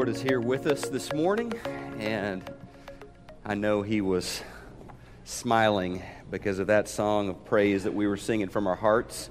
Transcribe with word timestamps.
Lord 0.00 0.08
is 0.08 0.22
here 0.22 0.40
with 0.40 0.66
us 0.66 0.88
this 0.88 1.12
morning, 1.12 1.52
and 1.98 2.42
I 3.44 3.54
know 3.54 3.82
He 3.82 4.00
was 4.00 4.42
smiling 5.24 6.02
because 6.30 6.58
of 6.58 6.68
that 6.68 6.88
song 6.88 7.28
of 7.28 7.44
praise 7.44 7.84
that 7.84 7.92
we 7.92 8.06
were 8.06 8.16
singing 8.16 8.48
from 8.48 8.66
our 8.66 8.76
hearts. 8.76 9.28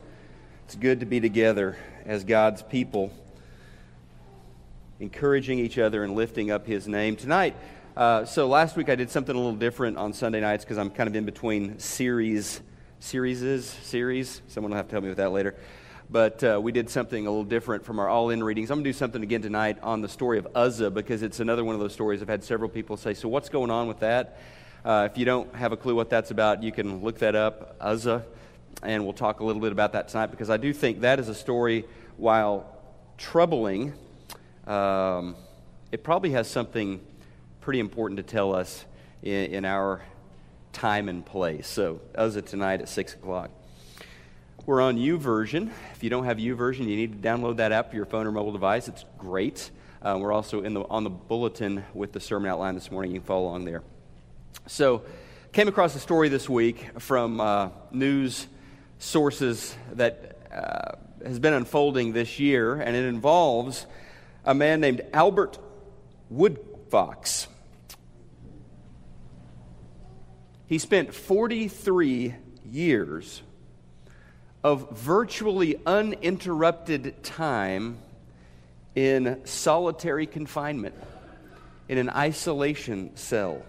It's 0.65 0.75
good 0.75 0.99
to 0.99 1.07
be 1.07 1.19
together 1.19 1.75
as 2.05 2.23
God's 2.23 2.61
people, 2.61 3.11
encouraging 4.99 5.57
each 5.57 5.79
other 5.79 6.03
and 6.03 6.13
lifting 6.13 6.51
up 6.51 6.67
His 6.67 6.87
name. 6.87 7.15
Tonight, 7.15 7.55
uh, 7.97 8.25
so 8.25 8.47
last 8.47 8.77
week 8.77 8.89
I 8.89 8.95
did 8.95 9.09
something 9.09 9.35
a 9.35 9.39
little 9.39 9.55
different 9.55 9.97
on 9.97 10.13
Sunday 10.13 10.39
nights 10.39 10.65
because 10.65 10.77
I'm 10.77 10.91
kind 10.91 11.09
of 11.09 11.15
in 11.15 11.25
between 11.25 11.79
series, 11.79 12.61
series, 12.99 13.65
series. 13.65 14.43
Someone 14.47 14.69
will 14.69 14.77
have 14.77 14.87
to 14.89 14.91
help 14.91 15.01
me 15.01 15.09
with 15.09 15.17
that 15.17 15.31
later 15.31 15.55
but 16.09 16.43
uh, 16.43 16.59
we 16.61 16.71
did 16.71 16.89
something 16.89 17.27
a 17.27 17.29
little 17.29 17.43
different 17.43 17.85
from 17.85 17.99
our 17.99 18.09
all 18.09 18.31
in 18.31 18.43
readings. 18.43 18.71
I'm 18.71 18.77
going 18.77 18.85
to 18.85 18.89
do 18.89 18.97
something 18.97 19.21
again 19.21 19.41
tonight 19.41 19.77
on 19.83 20.01
the 20.01 20.09
story 20.09 20.39
of 20.39 20.47
Uzzah 20.55 20.89
because 20.89 21.21
it's 21.21 21.39
another 21.39 21.63
one 21.63 21.75
of 21.75 21.81
those 21.81 21.93
stories. 21.93 22.21
I've 22.21 22.27
had 22.27 22.43
several 22.43 22.69
people 22.69 22.97
say, 22.97 23.13
So, 23.13 23.29
what's 23.29 23.49
going 23.49 23.69
on 23.69 23.87
with 23.87 23.99
that? 23.99 24.39
Uh, 24.83 25.07
if 25.11 25.17
you 25.17 25.25
don't 25.25 25.53
have 25.53 25.71
a 25.71 25.77
clue 25.77 25.93
what 25.93 26.09
that's 26.09 26.31
about, 26.31 26.63
you 26.63 26.71
can 26.71 27.03
look 27.03 27.19
that 27.19 27.35
up, 27.35 27.75
Uzzah, 27.79 28.25
and 28.81 29.03
we'll 29.03 29.13
talk 29.13 29.39
a 29.39 29.43
little 29.43 29.61
bit 29.61 29.71
about 29.71 29.93
that 29.93 30.07
tonight 30.07 30.27
because 30.27 30.49
I 30.49 30.57
do 30.57 30.73
think 30.73 31.01
that 31.01 31.19
is 31.19 31.29
a 31.29 31.35
story, 31.35 31.85
while 32.17 32.65
troubling, 33.17 33.93
um, 34.65 35.35
it 35.91 36.03
probably 36.03 36.31
has 36.31 36.49
something 36.49 37.01
pretty 37.61 37.79
important 37.79 38.17
to 38.17 38.23
tell 38.23 38.55
us 38.55 38.85
in, 39.21 39.51
in 39.51 39.65
our 39.65 40.01
time 40.73 41.07
and 41.07 41.23
place. 41.23 41.67
So, 41.67 42.01
Uzzah 42.15 42.41
tonight 42.41 42.81
at 42.81 42.89
6 42.89 43.13
o'clock. 43.13 43.51
We're 44.65 44.81
on 44.81 44.97
YouVersion. 44.97 45.71
If 45.93 46.03
you 46.03 46.09
don't 46.09 46.25
have 46.25 46.37
YouVersion, 46.37 46.79
you 46.79 46.95
need 46.95 47.21
to 47.21 47.27
download 47.27 47.57
that 47.57 47.71
app 47.71 47.89
for 47.89 47.95
your 47.95 48.05
phone 48.05 48.27
or 48.27 48.31
mobile 48.31 48.51
device. 48.51 48.87
It's 48.87 49.05
great. 49.17 49.71
Uh, 50.01 50.17
we're 50.19 50.31
also 50.31 50.61
in 50.61 50.73
the, 50.73 50.81
on 50.81 51.03
the 51.03 51.09
bulletin 51.09 51.83
with 51.93 52.11
the 52.11 52.19
sermon 52.19 52.51
outline 52.51 52.75
this 52.75 52.91
morning. 52.91 53.11
You 53.11 53.19
can 53.19 53.25
follow 53.25 53.47
along 53.47 53.65
there. 53.65 53.83
So, 54.67 55.03
came 55.53 55.67
across 55.67 55.95
a 55.95 55.99
story 55.99 56.29
this 56.29 56.47
week 56.47 56.85
from 56.99 57.41
uh, 57.41 57.69
news 57.91 58.47
sources 58.99 59.75
that 59.93 60.37
uh, 60.51 61.25
has 61.25 61.39
been 61.39 61.53
unfolding 61.53 62.13
this 62.13 62.39
year, 62.39 62.75
and 62.75 62.95
it 62.95 63.05
involves 63.05 63.87
a 64.45 64.53
man 64.53 64.81
named 64.81 65.01
Albert 65.13 65.57
Woodfox. 66.31 67.47
He 70.67 70.77
spent 70.77 71.15
43 71.15 72.35
years 72.69 73.41
of 74.63 74.91
virtually 74.91 75.77
uninterrupted 75.85 77.23
time 77.23 77.97
in 78.95 79.39
solitary 79.45 80.27
confinement, 80.27 80.95
in 81.87 81.97
an 81.97 82.09
isolation 82.09 83.15
cell. 83.15 83.61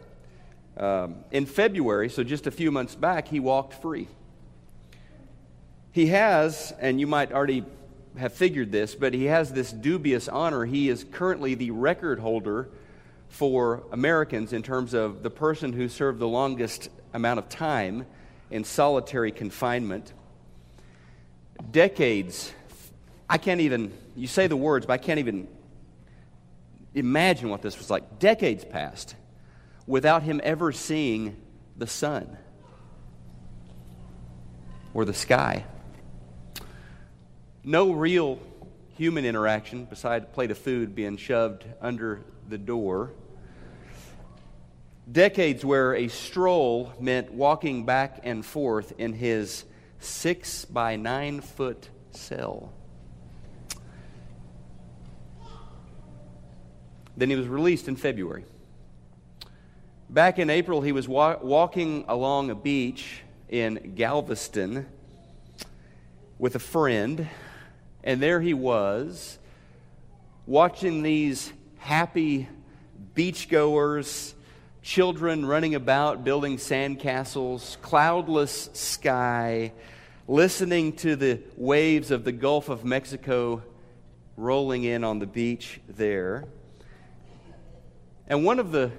Um, 0.77 1.16
in 1.30 1.47
February, 1.47 2.08
so 2.08 2.24
just 2.24 2.47
a 2.47 2.50
few 2.50 2.70
months 2.70 2.94
back, 2.94 3.28
he 3.28 3.38
walked 3.38 3.74
free. 3.74 4.08
He 5.92 6.06
has, 6.06 6.72
and 6.80 7.00
you 7.00 7.06
might 7.06 7.32
already 7.32 7.64
have 8.19 8.32
figured 8.32 8.72
this, 8.72 8.94
but 8.94 9.14
he 9.14 9.27
has 9.27 9.52
this 9.52 9.72
dubious 9.72 10.28
honor. 10.28 10.64
He 10.64 10.88
is 10.88 11.04
currently 11.12 11.54
the 11.54 11.70
record 11.70 12.19
holder 12.19 12.69
for 13.28 13.82
Americans 13.92 14.52
in 14.52 14.62
terms 14.62 14.94
of 14.94 15.22
the 15.22 15.30
person 15.30 15.72
who 15.72 15.88
served 15.88 16.19
the 16.19 16.28
longest 16.28 16.88
amount 17.12 17.38
of 17.38 17.48
time 17.48 18.06
in 18.50 18.64
solitary 18.64 19.30
confinement 19.30 20.12
decades, 21.70 22.53
I 23.28 23.39
can't 23.39 23.61
even, 23.61 23.92
you 24.16 24.27
say 24.27 24.47
the 24.47 24.56
words, 24.56 24.86
but 24.86 24.94
I 24.94 24.98
can't 24.98 25.19
even 25.19 25.48
imagine 26.94 27.48
what 27.48 27.62
this 27.62 27.78
was 27.78 27.91
like. 27.91 28.19
Decades 28.19 28.64
passed 28.64 29.14
without 29.86 30.22
him 30.22 30.41
ever 30.42 30.72
seeing 30.72 31.36
the 31.76 31.87
sun 31.87 32.37
or 34.94 35.04
the 35.04 35.15
sky. 35.15 35.65
No 37.62 37.93
real 37.93 38.38
human 38.97 39.25
interaction 39.25 39.84
beside 39.84 40.22
a 40.25 40.26
plate 40.26 40.50
of 40.50 40.59
food 40.59 40.94
being 40.94 41.16
shoved 41.16 41.65
under 41.81 42.20
the 42.49 42.59
door. 42.59 43.12
Decades 45.10 45.65
where 45.65 45.94
a 45.94 46.09
stroll 46.09 46.93
meant 47.00 47.32
walking 47.32 47.84
back 47.84 48.20
and 48.25 48.44
forth 48.44 48.93
in 48.99 49.12
his 49.12 49.65
six 50.00 50.65
by 50.65 50.97
nine 50.97 51.41
foot 51.41 51.88
cell. 52.11 52.72
Then 57.16 57.31
he 57.31 57.37
was 57.37 57.47
released 57.47 57.87
in 57.87 57.97
February. 57.97 58.44
Back 60.09 60.38
in 60.38 60.50
April, 60.50 60.81
he 60.81 60.91
was 60.91 61.06
wa- 61.06 61.38
walking 61.41 62.05
along 62.09 62.50
a 62.50 62.55
beach 62.55 63.21
in 63.49 63.94
Galveston 63.94 64.87
with 66.38 66.56
a 66.56 66.59
friend, 66.59 67.28
and 68.03 68.21
there 68.21 68.41
he 68.41 68.55
was 68.55 69.38
watching 70.47 71.03
these 71.03 71.53
happy 71.78 72.49
beachgoers 73.15 74.32
children 74.82 75.44
running 75.44 75.74
about 75.74 76.24
building 76.24 76.56
sandcastles, 76.56 77.80
cloudless 77.82 78.70
sky, 78.72 79.72
listening 80.26 80.92
to 80.94 81.16
the 81.16 81.41
waves 81.56 82.10
of 82.10 82.24
the 82.24 82.32
Gulf 82.32 82.68
of 82.68 82.84
Mexico 82.84 83.62
rolling 84.36 84.84
in 84.84 85.04
on 85.04 85.19
the 85.19 85.26
beach 85.26 85.80
there. 85.88 86.44
And 88.26 88.44
one 88.44 88.58
of 88.58 88.72
the 88.72 88.90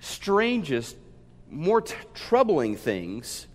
strangest, 0.00 0.96
more 1.50 1.80
t- 1.80 1.94
troubling 2.14 2.76
things 2.76 3.46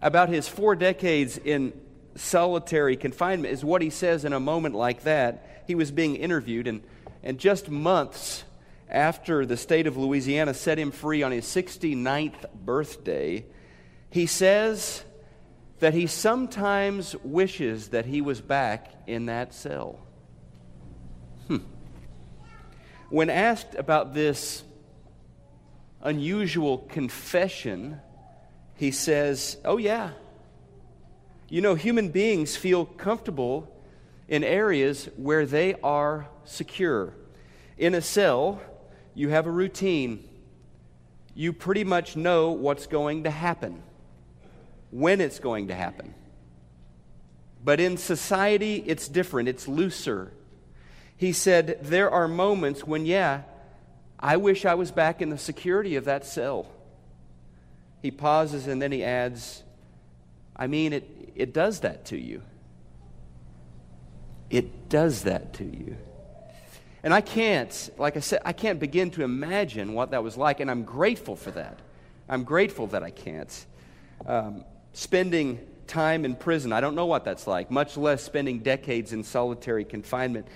about 0.00 0.28
his 0.28 0.46
four 0.46 0.76
decades 0.76 1.38
in 1.38 1.72
solitary 2.14 2.96
confinement 2.96 3.52
is 3.52 3.64
what 3.64 3.82
he 3.82 3.90
says 3.90 4.24
in 4.24 4.32
a 4.32 4.38
moment 4.38 4.74
like 4.74 5.02
that. 5.04 5.64
He 5.66 5.74
was 5.74 5.90
being 5.90 6.14
interviewed, 6.14 6.66
and, 6.66 6.82
and 7.22 7.38
just 7.38 7.68
months 7.68 8.44
after 8.88 9.46
the 9.46 9.56
state 9.56 9.86
of 9.86 9.96
Louisiana 9.96 10.54
set 10.54 10.78
him 10.78 10.90
free 10.90 11.22
on 11.22 11.32
his 11.32 11.44
69th 11.46 12.52
birthday, 12.54 13.44
he 14.10 14.26
says 14.26 15.04
that 15.80 15.94
he 15.94 16.06
sometimes 16.06 17.16
wishes 17.24 17.88
that 17.88 18.06
he 18.06 18.20
was 18.20 18.40
back 18.40 18.92
in 19.06 19.26
that 19.26 19.52
cell. 19.52 19.98
Hmm. 21.48 21.58
When 23.10 23.28
asked 23.30 23.74
about 23.74 24.14
this 24.14 24.62
unusual 26.02 26.78
confession, 26.78 28.00
he 28.76 28.90
says, 28.90 29.56
Oh, 29.64 29.78
yeah. 29.78 30.10
You 31.48 31.60
know, 31.60 31.74
human 31.74 32.10
beings 32.10 32.56
feel 32.56 32.84
comfortable 32.84 33.70
in 34.28 34.44
areas 34.44 35.08
where 35.16 35.46
they 35.46 35.74
are 35.82 36.28
secure. 36.44 37.14
In 37.76 37.94
a 37.94 38.00
cell, 38.00 38.60
you 39.14 39.28
have 39.28 39.46
a 39.46 39.50
routine. 39.50 40.28
You 41.34 41.52
pretty 41.52 41.84
much 41.84 42.16
know 42.16 42.50
what's 42.52 42.86
going 42.86 43.24
to 43.24 43.30
happen, 43.30 43.82
when 44.90 45.20
it's 45.20 45.38
going 45.38 45.68
to 45.68 45.74
happen. 45.74 46.14
But 47.64 47.80
in 47.80 47.96
society, 47.96 48.84
it's 48.86 49.08
different, 49.08 49.48
it's 49.48 49.66
looser. 49.66 50.32
He 51.16 51.32
said, 51.32 51.78
There 51.82 52.10
are 52.10 52.28
moments 52.28 52.84
when, 52.84 53.06
yeah, 53.06 53.42
I 54.18 54.36
wish 54.36 54.64
I 54.64 54.74
was 54.74 54.90
back 54.90 55.22
in 55.22 55.30
the 55.30 55.38
security 55.38 55.96
of 55.96 56.04
that 56.04 56.26
cell. 56.26 56.66
He 58.02 58.10
pauses 58.10 58.66
and 58.66 58.82
then 58.82 58.92
he 58.92 59.02
adds, 59.02 59.62
I 60.54 60.66
mean, 60.66 60.92
it, 60.92 61.32
it 61.34 61.54
does 61.54 61.80
that 61.80 62.04
to 62.06 62.18
you. 62.18 62.42
It 64.50 64.88
does 64.88 65.22
that 65.22 65.54
to 65.54 65.64
you. 65.64 65.96
And 67.04 67.12
I 67.12 67.20
can't, 67.20 67.90
like 67.98 68.16
I 68.16 68.20
said, 68.20 68.40
I 68.46 68.54
can't 68.54 68.80
begin 68.80 69.10
to 69.10 69.24
imagine 69.24 69.92
what 69.92 70.12
that 70.12 70.22
was 70.22 70.38
like, 70.38 70.60
and 70.60 70.70
I'm 70.70 70.84
grateful 70.84 71.36
for 71.36 71.50
that. 71.50 71.78
I'm 72.30 72.44
grateful 72.44 72.86
that 72.88 73.02
I 73.02 73.10
can't. 73.10 73.66
Um, 74.24 74.64
spending 74.94 75.60
time 75.86 76.24
in 76.24 76.34
prison, 76.34 76.72
I 76.72 76.80
don't 76.80 76.94
know 76.94 77.04
what 77.04 77.26
that's 77.26 77.46
like, 77.46 77.70
much 77.70 77.98
less 77.98 78.22
spending 78.22 78.60
decades 78.60 79.12
in 79.12 79.22
solitary 79.22 79.84
confinement. 79.84 80.48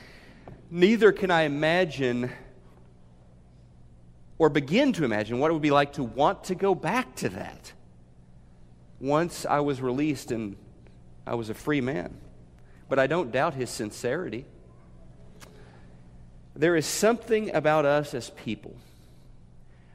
Neither 0.70 1.12
can 1.12 1.30
I 1.30 1.42
imagine 1.42 2.30
or 4.38 4.48
begin 4.48 4.94
to 4.94 5.04
imagine 5.04 5.40
what 5.40 5.50
it 5.50 5.52
would 5.52 5.60
be 5.60 5.70
like 5.70 5.92
to 5.94 6.02
want 6.02 6.44
to 6.44 6.54
go 6.54 6.74
back 6.74 7.14
to 7.16 7.28
that 7.28 7.74
once 9.00 9.44
I 9.44 9.60
was 9.60 9.82
released 9.82 10.30
and 10.30 10.56
I 11.26 11.34
was 11.34 11.50
a 11.50 11.54
free 11.54 11.82
man. 11.82 12.16
But 12.88 12.98
I 12.98 13.06
don't 13.06 13.30
doubt 13.30 13.52
his 13.52 13.68
sincerity. 13.68 14.46
There 16.58 16.74
is 16.74 16.86
something 16.86 17.54
about 17.54 17.86
us 17.86 18.14
as 18.14 18.30
people 18.30 18.74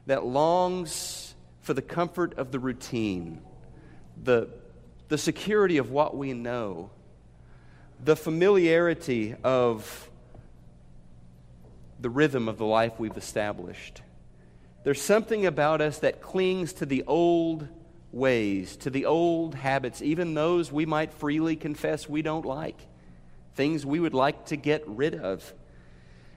that 0.06 0.24
longs 0.24 1.34
for 1.60 1.74
the 1.74 1.82
comfort 1.82 2.38
of 2.38 2.52
the 2.52 2.58
routine, 2.58 3.42
the, 4.22 4.48
the 5.08 5.18
security 5.18 5.76
of 5.76 5.90
what 5.90 6.16
we 6.16 6.32
know, 6.32 6.88
the 8.02 8.16
familiarity 8.16 9.34
of 9.44 10.08
the 12.00 12.08
rhythm 12.08 12.48
of 12.48 12.56
the 12.56 12.64
life 12.64 12.98
we've 12.98 13.16
established. 13.18 14.00
There's 14.84 15.02
something 15.02 15.44
about 15.44 15.82
us 15.82 15.98
that 15.98 16.22
clings 16.22 16.72
to 16.74 16.86
the 16.86 17.04
old 17.06 17.68
ways, 18.10 18.76
to 18.78 18.88
the 18.88 19.04
old 19.04 19.54
habits, 19.54 20.00
even 20.00 20.32
those 20.32 20.72
we 20.72 20.86
might 20.86 21.12
freely 21.12 21.56
confess 21.56 22.08
we 22.08 22.22
don't 22.22 22.46
like, 22.46 22.78
things 23.54 23.84
we 23.84 24.00
would 24.00 24.14
like 24.14 24.46
to 24.46 24.56
get 24.56 24.82
rid 24.86 25.14
of. 25.14 25.52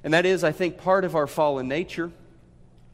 And 0.07 0.13
that 0.13 0.25
is, 0.25 0.45
I 0.45 0.53
think, 0.53 0.77
part 0.77 1.03
of 1.03 1.17
our 1.17 1.27
fallen 1.27 1.67
nature, 1.67 2.13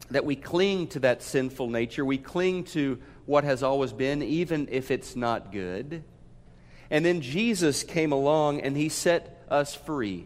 that 0.10 0.26
we 0.26 0.36
cling 0.36 0.88
to 0.88 1.00
that 1.02 1.22
sinful 1.22 1.70
nature. 1.70 2.04
We 2.04 2.18
cling 2.18 2.64
to 2.72 2.98
what 3.28 3.44
has 3.44 3.62
always 3.62 3.94
been, 3.94 4.24
even 4.24 4.68
if 4.72 4.90
it's 4.90 5.16
not 5.16 5.52
good. 5.52 6.04
And 6.90 7.06
then 7.06 7.22
Jesus 7.22 7.84
came 7.84 8.12
along 8.12 8.62
and 8.62 8.76
he 8.76 8.90
set 8.90 9.46
us 9.48 9.76
free. 9.76 10.26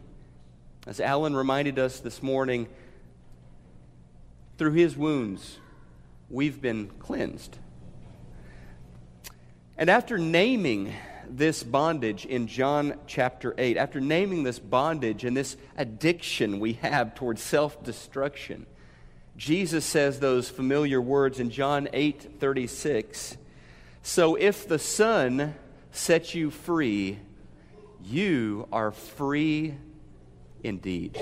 As 0.86 1.02
Alan 1.02 1.36
reminded 1.36 1.78
us 1.78 2.00
this 2.00 2.24
morning, 2.24 2.70
through 4.58 4.72
his 4.72 4.96
wounds, 4.96 5.60
we've 6.30 6.62
been 6.62 6.88
cleansed. 7.00 7.58
And 9.78 9.90
after 9.90 10.18
naming 10.18 10.94
this 11.30 11.64
bondage 11.64 12.26
in 12.26 12.48
John 12.48 12.96
chapter 13.08 13.54
8, 13.58 13.78
after 13.78 14.00
naming 14.00 14.44
this 14.44 14.60
bondage 14.60 15.24
and 15.24 15.36
this 15.36 15.58
addiction 15.78 16.60
we 16.60 16.74
have 16.74 17.16
towards 17.16 17.42
self 17.42 17.84
destruction, 17.84 18.66
Jesus 19.38 19.86
says 19.86 20.20
those 20.20 20.50
familiar 20.50 21.02
words 21.02 21.40
in 21.40 21.50
John 21.50 21.88
8 21.94 22.40
36. 22.40 23.38
So 24.02 24.36
if 24.36 24.68
the 24.68 24.80
Son 24.80 25.56
sets 25.92 26.34
you 26.34 26.50
free, 26.50 27.20
you 28.04 28.68
are 28.72 28.92
free 28.92 29.76
indeed. 30.64 31.20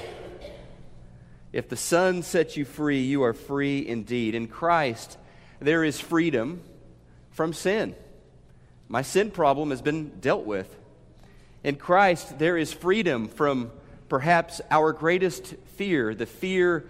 If 1.51 1.69
the 1.69 1.77
Son 1.77 2.21
sets 2.21 2.57
you 2.57 2.65
free, 2.65 3.01
you 3.01 3.23
are 3.23 3.33
free 3.33 3.87
indeed. 3.87 4.35
In 4.35 4.47
Christ, 4.47 5.17
there 5.59 5.83
is 5.83 5.99
freedom 5.99 6.61
from 7.31 7.53
sin. 7.53 7.95
My 8.87 9.01
sin 9.01 9.31
problem 9.31 9.71
has 9.71 9.81
been 9.81 10.19
dealt 10.19 10.45
with. 10.45 10.75
In 11.63 11.75
Christ, 11.75 12.37
there 12.37 12.57
is 12.57 12.71
freedom 12.71 13.27
from 13.27 13.71
perhaps 14.07 14.61
our 14.69 14.93
greatest 14.93 15.55
fear, 15.75 16.13
the 16.13 16.27
fear 16.27 16.87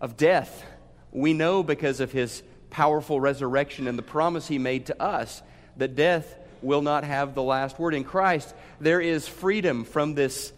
of 0.00 0.16
death. 0.16 0.64
We 1.10 1.32
know 1.32 1.62
because 1.62 2.00
of 2.00 2.12
his 2.12 2.42
powerful 2.70 3.20
resurrection 3.20 3.88
and 3.88 3.98
the 3.98 4.02
promise 4.02 4.46
he 4.46 4.58
made 4.58 4.86
to 4.86 5.02
us 5.02 5.42
that 5.76 5.96
death 5.96 6.36
will 6.62 6.82
not 6.82 7.04
have 7.04 7.34
the 7.34 7.42
last 7.42 7.78
word. 7.78 7.94
In 7.94 8.04
Christ, 8.04 8.54
there 8.80 9.00
is 9.00 9.26
freedom 9.26 9.84
from 9.84 10.14
this, 10.14 10.52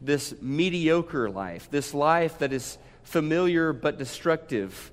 this 0.00 0.34
mediocre 0.40 1.28
life, 1.28 1.70
this 1.70 1.94
life 1.94 2.38
that 2.38 2.52
is 2.52 2.78
familiar 3.02 3.72
but 3.72 3.98
destructive. 3.98 4.90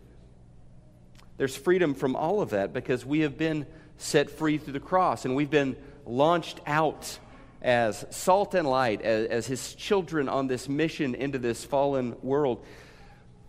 There's 1.37 1.55
freedom 1.55 1.93
from 1.93 2.15
all 2.15 2.41
of 2.41 2.51
that 2.51 2.73
because 2.73 3.05
we 3.05 3.21
have 3.21 3.37
been 3.37 3.65
set 4.01 4.29
free 4.29 4.57
through 4.57 4.73
the 4.73 4.79
cross. 4.79 5.25
And 5.25 5.35
we've 5.35 5.49
been 5.49 5.75
launched 6.05 6.59
out 6.65 7.19
as 7.61 8.05
salt 8.09 8.55
and 8.55 8.67
light, 8.67 9.01
as, 9.01 9.27
as, 9.27 9.47
his 9.47 9.75
children 9.75 10.27
on 10.27 10.47
this 10.47 10.67
mission 10.67 11.13
into 11.13 11.37
this 11.37 11.63
fallen 11.63 12.15
world. 12.23 12.65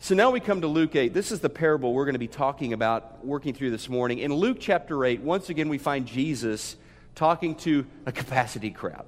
So 0.00 0.14
now 0.14 0.30
we 0.30 0.40
come 0.40 0.60
to 0.60 0.66
Luke 0.66 0.94
8. 0.94 1.14
This 1.14 1.32
is 1.32 1.40
the 1.40 1.48
parable 1.48 1.94
we're 1.94 2.04
going 2.04 2.14
to 2.14 2.18
be 2.18 2.28
talking 2.28 2.72
about, 2.72 3.24
working 3.24 3.54
through 3.54 3.70
this 3.70 3.88
morning. 3.88 4.18
In 4.18 4.34
Luke 4.34 4.58
chapter 4.60 5.04
8, 5.04 5.22
once 5.22 5.48
again, 5.48 5.68
we 5.68 5.78
find 5.78 6.06
Jesus 6.06 6.76
talking 7.14 7.54
to 7.56 7.86
a 8.04 8.12
capacity 8.12 8.70
crowd. 8.70 9.06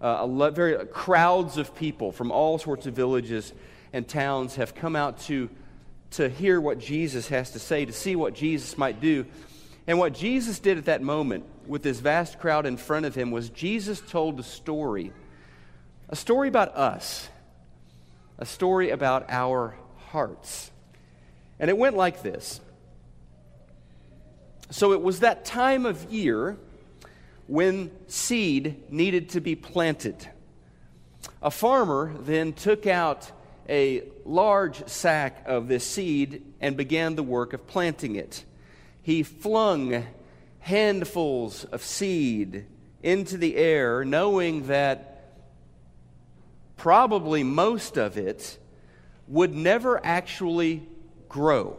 Uh, 0.00 0.18
a 0.20 0.26
lot, 0.26 0.54
very 0.54 0.76
uh, 0.76 0.84
crowds 0.84 1.56
of 1.58 1.74
people 1.74 2.12
from 2.12 2.30
all 2.30 2.58
sorts 2.58 2.86
of 2.86 2.94
villages 2.94 3.52
and 3.92 4.06
towns 4.06 4.56
have 4.56 4.74
come 4.74 4.94
out 4.94 5.18
to, 5.20 5.48
to 6.12 6.28
hear 6.28 6.60
what 6.60 6.78
Jesus 6.78 7.28
has 7.28 7.50
to 7.52 7.58
say, 7.58 7.84
to 7.84 7.92
see 7.92 8.14
what 8.14 8.34
Jesus 8.34 8.78
might 8.78 9.00
do. 9.00 9.26
And 9.86 9.98
what 9.98 10.14
Jesus 10.14 10.58
did 10.58 10.78
at 10.78 10.86
that 10.86 11.02
moment 11.02 11.44
with 11.66 11.82
this 11.82 12.00
vast 12.00 12.38
crowd 12.40 12.66
in 12.66 12.76
front 12.76 13.06
of 13.06 13.14
him 13.14 13.30
was 13.30 13.50
Jesus 13.50 14.00
told 14.00 14.40
a 14.40 14.42
story, 14.42 15.12
a 16.08 16.16
story 16.16 16.48
about 16.48 16.76
us, 16.76 17.28
a 18.38 18.46
story 18.46 18.90
about 18.90 19.26
our 19.28 19.76
hearts. 20.08 20.70
And 21.58 21.70
it 21.70 21.78
went 21.78 21.96
like 21.96 22.22
this. 22.22 22.60
So 24.70 24.92
it 24.92 25.00
was 25.00 25.20
that 25.20 25.44
time 25.44 25.86
of 25.86 26.12
year 26.12 26.56
when 27.46 27.92
seed 28.08 28.90
needed 28.90 29.30
to 29.30 29.40
be 29.40 29.54
planted. 29.54 30.28
A 31.40 31.50
farmer 31.50 32.12
then 32.20 32.52
took 32.52 32.86
out 32.88 33.30
a 33.68 34.02
large 34.24 34.88
sack 34.88 35.44
of 35.46 35.68
this 35.68 35.86
seed 35.86 36.42
and 36.60 36.76
began 36.76 37.14
the 37.14 37.22
work 37.22 37.52
of 37.52 37.66
planting 37.68 38.16
it 38.16 38.44
he 39.06 39.22
flung 39.22 40.04
handfuls 40.58 41.62
of 41.66 41.80
seed 41.80 42.66
into 43.04 43.36
the 43.36 43.54
air, 43.54 44.04
knowing 44.04 44.66
that 44.66 45.30
probably 46.76 47.44
most 47.44 47.96
of 47.98 48.18
it 48.18 48.58
would 49.28 49.54
never 49.54 50.04
actually 50.04 50.82
grow. 51.28 51.76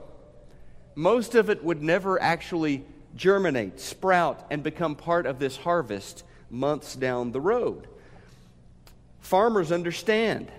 Most 0.95 1.35
of 1.35 1.49
it 1.49 1.65
would 1.65 1.83
never 1.83 2.17
actually 2.21 2.85
germinate, 3.13 3.81
sprout, 3.81 4.47
and 4.49 4.63
become 4.63 4.95
part 4.95 5.25
of 5.25 5.37
this 5.37 5.57
harvest 5.57 6.23
months 6.49 6.95
down 6.95 7.33
the 7.33 7.41
road. 7.41 7.89
Farmers 9.19 9.73
understand 9.73 10.49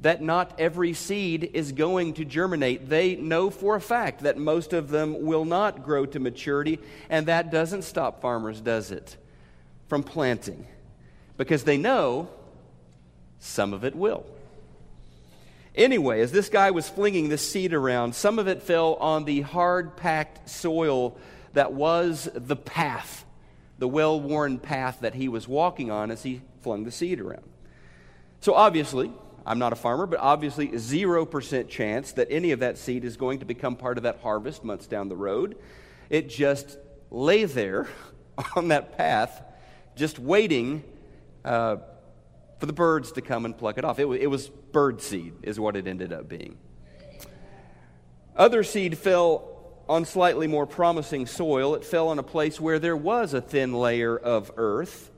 that 0.00 0.22
not 0.22 0.54
every 0.58 0.92
seed 0.92 1.50
is 1.54 1.72
going 1.72 2.14
to 2.14 2.24
germinate. 2.24 2.88
They 2.88 3.16
know 3.16 3.50
for 3.50 3.74
a 3.74 3.80
fact 3.80 4.20
that 4.20 4.36
most 4.36 4.72
of 4.72 4.90
them 4.90 5.22
will 5.22 5.44
not 5.44 5.82
grow 5.82 6.06
to 6.06 6.20
maturity, 6.20 6.78
and 7.10 7.26
that 7.26 7.50
doesn't 7.50 7.82
stop 7.82 8.22
farmers, 8.22 8.60
does 8.60 8.90
it, 8.90 9.16
from 9.88 10.02
planting? 10.02 10.66
Because 11.36 11.64
they 11.64 11.76
know 11.76 12.28
some 13.40 13.72
of 13.72 13.84
it 13.84 13.96
will. 13.96 14.24
Anyway, 15.74 16.20
as 16.20 16.32
this 16.32 16.48
guy 16.48 16.70
was 16.70 16.88
flinging 16.88 17.28
this 17.28 17.48
seed 17.48 17.72
around, 17.72 18.14
some 18.14 18.38
of 18.38 18.48
it 18.48 18.62
fell 18.62 18.94
on 18.94 19.24
the 19.24 19.42
hard 19.42 19.96
packed 19.96 20.48
soil 20.48 21.16
that 21.52 21.72
was 21.72 22.28
the 22.34 22.56
path, 22.56 23.24
the 23.78 23.88
well 23.88 24.20
worn 24.20 24.58
path 24.58 24.98
that 25.00 25.14
he 25.14 25.28
was 25.28 25.46
walking 25.46 25.90
on 25.90 26.10
as 26.10 26.22
he 26.22 26.40
flung 26.62 26.84
the 26.84 26.90
seed 26.90 27.20
around. 27.20 27.48
So 28.40 28.54
obviously, 28.54 29.12
I'm 29.46 29.58
not 29.58 29.72
a 29.72 29.76
farmer, 29.76 30.06
but 30.06 30.20
obviously 30.20 30.68
0% 30.68 31.68
chance 31.68 32.12
that 32.12 32.28
any 32.30 32.52
of 32.52 32.60
that 32.60 32.78
seed 32.78 33.04
is 33.04 33.16
going 33.16 33.38
to 33.38 33.44
become 33.44 33.76
part 33.76 33.96
of 33.96 34.02
that 34.04 34.20
harvest 34.22 34.64
months 34.64 34.86
down 34.86 35.08
the 35.08 35.16
road. 35.16 35.56
It 36.10 36.28
just 36.28 36.78
lay 37.10 37.44
there 37.44 37.88
on 38.56 38.68
that 38.68 38.96
path, 38.96 39.42
just 39.96 40.18
waiting 40.18 40.84
uh, 41.44 41.76
for 42.58 42.66
the 42.66 42.72
birds 42.72 43.12
to 43.12 43.20
come 43.20 43.44
and 43.44 43.56
pluck 43.56 43.78
it 43.78 43.84
off. 43.84 43.98
It, 43.98 44.06
it 44.06 44.26
was 44.26 44.48
bird 44.48 45.00
seed, 45.00 45.32
is 45.42 45.58
what 45.58 45.76
it 45.76 45.86
ended 45.86 46.12
up 46.12 46.28
being. 46.28 46.58
Other 48.36 48.62
seed 48.62 48.98
fell 48.98 49.58
on 49.88 50.04
slightly 50.04 50.46
more 50.46 50.66
promising 50.66 51.26
soil. 51.26 51.74
It 51.74 51.84
fell 51.84 52.08
on 52.08 52.18
a 52.18 52.22
place 52.22 52.60
where 52.60 52.78
there 52.78 52.96
was 52.96 53.34
a 53.34 53.40
thin 53.40 53.72
layer 53.72 54.16
of 54.16 54.50
earth 54.56 55.10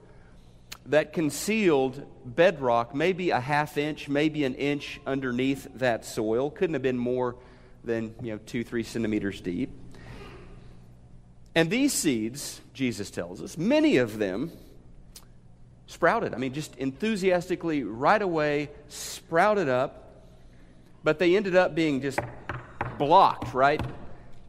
that 0.87 1.13
concealed 1.13 2.05
bedrock, 2.25 2.95
maybe 2.95 3.31
a 3.31 3.41
half 3.41 3.79
inch, 3.79 4.09
maybe 4.09 4.45
an 4.45 4.55
inch 4.55 5.01
underneath 5.07 5.69
that 5.77 6.05
soil. 6.05 6.51
Couldn't 6.51 6.75
have 6.75 6.83
been 6.83 6.99
more 6.99 7.37
than 7.85 8.15
you 8.23 8.33
know 8.33 8.41
two, 8.47 8.65
three 8.65 8.83
centimeters 8.83 9.41
deep. 9.41 9.71
And 11.55 11.69
these 11.69 11.93
seeds, 11.93 12.61
Jesus 12.75 13.11
tells 13.11 13.43
us, 13.43 13.59
many 13.59 13.97
of 13.97 14.19
them 14.19 14.53
sprouted. 15.87 16.33
I 16.33 16.37
mean, 16.37 16.53
just 16.53 16.77
enthusiastically, 16.77 17.83
right 17.83 18.23
away, 18.23 18.71
sprouted 18.89 19.69
up, 19.69 20.25
but 21.03 21.19
they 21.19 21.37
ended 21.37 21.57
up 21.57 21.75
being 21.75 22.01
just 22.01 22.21
blocked, 22.99 23.53
right, 23.53 23.81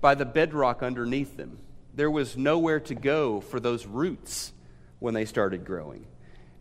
by 0.02 0.14
the 0.14 0.26
bedrock 0.26 0.84
underneath 0.84 1.38
them. 1.38 1.58
There 1.96 2.12
was 2.12 2.38
nowhere 2.38 2.80
to 2.82 2.96
go 2.96 3.42
for 3.42 3.60
those 3.60 3.86
roots 3.86 4.54
when 5.00 5.16
they 5.16 5.26
started 5.26 5.66
growing. 5.66 6.06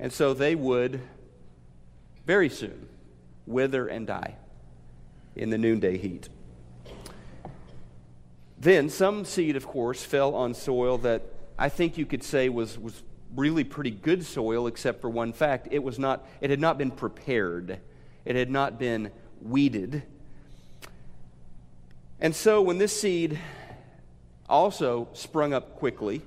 And 0.01 0.11
so 0.11 0.33
they 0.33 0.55
would 0.55 1.01
very 2.27 2.49
soon 2.49 2.89
wither 3.47 3.87
and 3.87 4.07
die 4.07 4.37
in 5.37 5.51
the 5.51 5.59
noonday 5.59 5.99
heat. 5.99 6.29
Then 8.59 8.89
some 8.89 9.27
seed, 9.27 9.57
of 9.57 9.67
course, 9.67 10.03
fell 10.03 10.35
on 10.35 10.55
soil 10.55 10.99
that 10.99 11.23
I 11.59 11.69
think 11.69 11.99
you 11.99 12.07
could 12.07 12.23
say 12.23 12.49
was, 12.49 12.79
was 12.79 13.03
really 13.37 13.63
pretty 13.63 13.91
good 13.91 14.25
soil, 14.25 14.67
except 14.67 15.03
for 15.03 15.11
one 15.11 15.35
fact. 15.35 15.69
It, 15.71 15.83
was 15.83 15.99
not, 15.99 16.27
it 16.41 16.49
had 16.49 16.61
not 16.61 16.79
been 16.79 16.91
prepared, 16.91 17.79
it 18.25 18.37
had 18.37 18.51
not 18.51 18.79
been 18.79 19.11
weeded. 19.43 20.03
And 22.21 22.35
so 22.35 22.63
when 22.63 22.79
this 22.79 22.99
seed 22.99 23.39
also 24.49 25.09
sprung 25.13 25.53
up 25.53 25.77
quickly, 25.77 26.23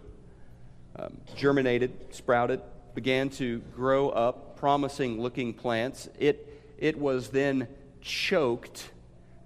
um, 0.95 1.17
germinated, 1.35 1.91
sprouted, 2.11 2.61
began 2.95 3.29
to 3.29 3.59
grow 3.75 4.09
up 4.09 4.57
promising 4.57 5.21
looking 5.21 5.53
plants. 5.53 6.07
It, 6.19 6.61
it 6.77 6.97
was 6.97 7.29
then 7.29 7.67
choked 8.01 8.91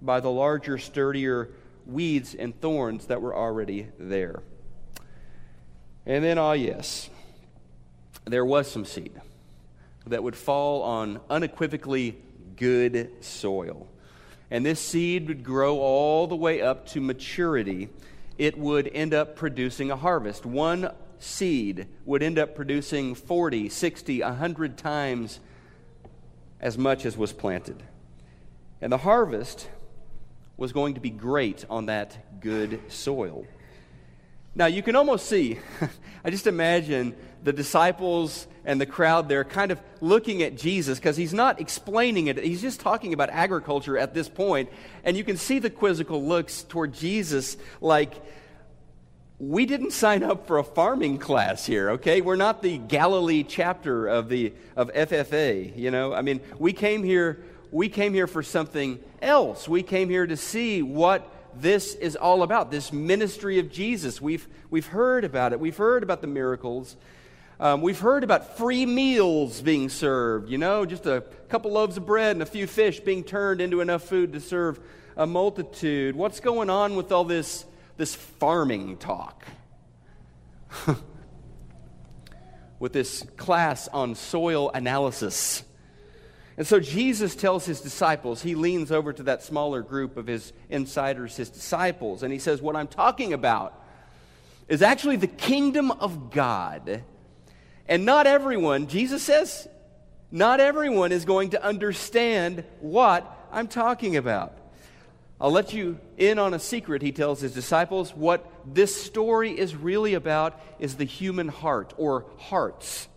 by 0.00 0.20
the 0.20 0.30
larger, 0.30 0.78
sturdier 0.78 1.50
weeds 1.86 2.34
and 2.34 2.58
thorns 2.60 3.06
that 3.06 3.20
were 3.20 3.34
already 3.34 3.88
there. 3.98 4.42
And 6.06 6.24
then, 6.24 6.38
ah, 6.38 6.52
yes, 6.52 7.10
there 8.24 8.44
was 8.44 8.70
some 8.70 8.84
seed 8.84 9.12
that 10.06 10.22
would 10.22 10.36
fall 10.36 10.82
on 10.82 11.20
unequivocally 11.28 12.16
good 12.56 13.10
soil. 13.20 13.86
And 14.50 14.64
this 14.64 14.80
seed 14.80 15.28
would 15.28 15.44
grow 15.44 15.78
all 15.78 16.26
the 16.26 16.36
way 16.36 16.62
up 16.62 16.86
to 16.88 17.00
maturity. 17.00 17.88
It 18.38 18.56
would 18.56 18.88
end 18.88 19.12
up 19.12 19.36
producing 19.36 19.90
a 19.90 19.96
harvest. 19.96 20.46
One 20.46 20.90
seed 21.18 21.86
would 22.04 22.22
end 22.22 22.38
up 22.38 22.54
producing 22.54 23.14
40, 23.14 23.68
60, 23.68 24.22
100 24.22 24.76
times 24.78 25.40
as 26.60 26.76
much 26.76 27.04
as 27.04 27.16
was 27.16 27.32
planted. 27.32 27.82
And 28.80 28.92
the 28.92 28.98
harvest 28.98 29.68
was 30.56 30.72
going 30.72 30.94
to 30.94 31.00
be 31.00 31.10
great 31.10 31.64
on 31.70 31.86
that 31.86 32.40
good 32.40 32.80
soil. 32.88 33.46
Now, 34.54 34.66
you 34.66 34.82
can 34.82 34.96
almost 34.96 35.26
see, 35.26 35.58
I 36.24 36.30
just 36.30 36.46
imagine 36.46 37.14
the 37.44 37.52
disciples 37.52 38.48
and 38.64 38.80
the 38.80 38.86
crowd 38.86 39.28
there 39.28 39.44
kind 39.44 39.70
of 39.70 39.80
looking 40.00 40.42
at 40.42 40.56
Jesus 40.56 40.98
because 40.98 41.16
he's 41.16 41.32
not 41.32 41.60
explaining 41.60 42.26
it. 42.26 42.42
He's 42.42 42.60
just 42.60 42.80
talking 42.80 43.14
about 43.14 43.30
agriculture 43.30 43.96
at 43.96 44.14
this 44.14 44.28
point, 44.28 44.68
And 45.04 45.16
you 45.16 45.22
can 45.22 45.36
see 45.36 45.60
the 45.60 45.70
quizzical 45.70 46.24
looks 46.24 46.64
toward 46.64 46.92
Jesus 46.92 47.56
like, 47.80 48.14
we 49.38 49.66
didn't 49.66 49.92
sign 49.92 50.22
up 50.22 50.46
for 50.46 50.58
a 50.58 50.64
farming 50.64 51.18
class 51.18 51.64
here, 51.64 51.90
okay? 51.90 52.20
We're 52.20 52.36
not 52.36 52.62
the 52.62 52.78
Galilee 52.78 53.44
chapter 53.44 54.06
of 54.06 54.28
the 54.28 54.52
of 54.76 54.92
FFA, 54.92 55.76
you 55.76 55.90
know? 55.90 56.12
I 56.12 56.22
mean, 56.22 56.40
we 56.58 56.72
came 56.72 57.02
here 57.04 57.42
we 57.70 57.88
came 57.88 58.14
here 58.14 58.26
for 58.26 58.42
something 58.42 58.98
else. 59.20 59.68
We 59.68 59.82
came 59.82 60.08
here 60.08 60.26
to 60.26 60.36
see 60.36 60.82
what 60.82 61.30
this 61.54 61.94
is 61.94 62.16
all 62.16 62.42
about 62.42 62.70
this 62.70 62.92
ministry 62.92 63.58
of 63.58 63.70
Jesus. 63.70 64.20
We've, 64.20 64.46
we've 64.70 64.86
heard 64.86 65.24
about 65.24 65.52
it, 65.52 65.60
we've 65.60 65.76
heard 65.76 66.02
about 66.02 66.20
the 66.20 66.26
miracles. 66.26 66.96
Um, 67.60 67.80
we've 67.82 67.98
heard 67.98 68.22
about 68.22 68.56
free 68.56 68.86
meals 68.86 69.60
being 69.60 69.88
served, 69.88 70.48
you 70.48 70.58
know, 70.58 70.86
just 70.86 71.06
a 71.06 71.24
couple 71.48 71.72
loaves 71.72 71.96
of 71.96 72.06
bread 72.06 72.36
and 72.36 72.42
a 72.42 72.46
few 72.46 72.68
fish 72.68 73.00
being 73.00 73.24
turned 73.24 73.60
into 73.60 73.80
enough 73.80 74.04
food 74.04 74.32
to 74.34 74.40
serve 74.40 74.78
a 75.16 75.26
multitude. 75.26 76.14
What's 76.14 76.38
going 76.38 76.70
on 76.70 76.94
with 76.94 77.10
all 77.10 77.24
this, 77.24 77.64
this 77.98 78.14
farming 78.14 78.96
talk? 78.96 79.44
with 82.78 82.92
this 82.92 83.24
class 83.36 83.88
on 83.88 84.14
soil 84.14 84.70
analysis. 84.70 85.64
And 86.56 86.66
so 86.66 86.80
Jesus 86.80 87.34
tells 87.36 87.66
his 87.66 87.80
disciples, 87.80 88.42
he 88.42 88.54
leans 88.54 88.90
over 88.90 89.12
to 89.12 89.22
that 89.24 89.42
smaller 89.42 89.82
group 89.82 90.16
of 90.16 90.26
his 90.26 90.52
insiders, 90.68 91.36
his 91.36 91.50
disciples, 91.50 92.22
and 92.22 92.32
he 92.32 92.38
says, 92.38 92.60
What 92.60 92.76
I'm 92.76 92.88
talking 92.88 93.32
about 93.32 93.80
is 94.68 94.82
actually 94.82 95.16
the 95.16 95.26
kingdom 95.26 95.90
of 95.90 96.30
God. 96.30 97.02
And 97.86 98.04
not 98.04 98.26
everyone, 98.26 98.86
Jesus 98.86 99.22
says, 99.22 99.66
not 100.30 100.60
everyone 100.60 101.10
is 101.10 101.24
going 101.24 101.50
to 101.50 101.64
understand 101.64 102.64
what 102.80 103.48
I'm 103.50 103.66
talking 103.66 104.16
about. 104.16 104.58
I'll 105.40 105.52
let 105.52 105.72
you 105.72 105.98
in 106.16 106.38
on 106.38 106.52
a 106.52 106.58
secret, 106.58 107.00
he 107.00 107.12
tells 107.12 107.40
his 107.40 107.52
disciples. 107.52 108.14
What 108.14 108.50
this 108.66 109.00
story 109.00 109.56
is 109.56 109.76
really 109.76 110.14
about 110.14 110.60
is 110.78 110.96
the 110.96 111.04
human 111.04 111.48
heart 111.48 111.94
or 111.96 112.26
hearts 112.38 113.08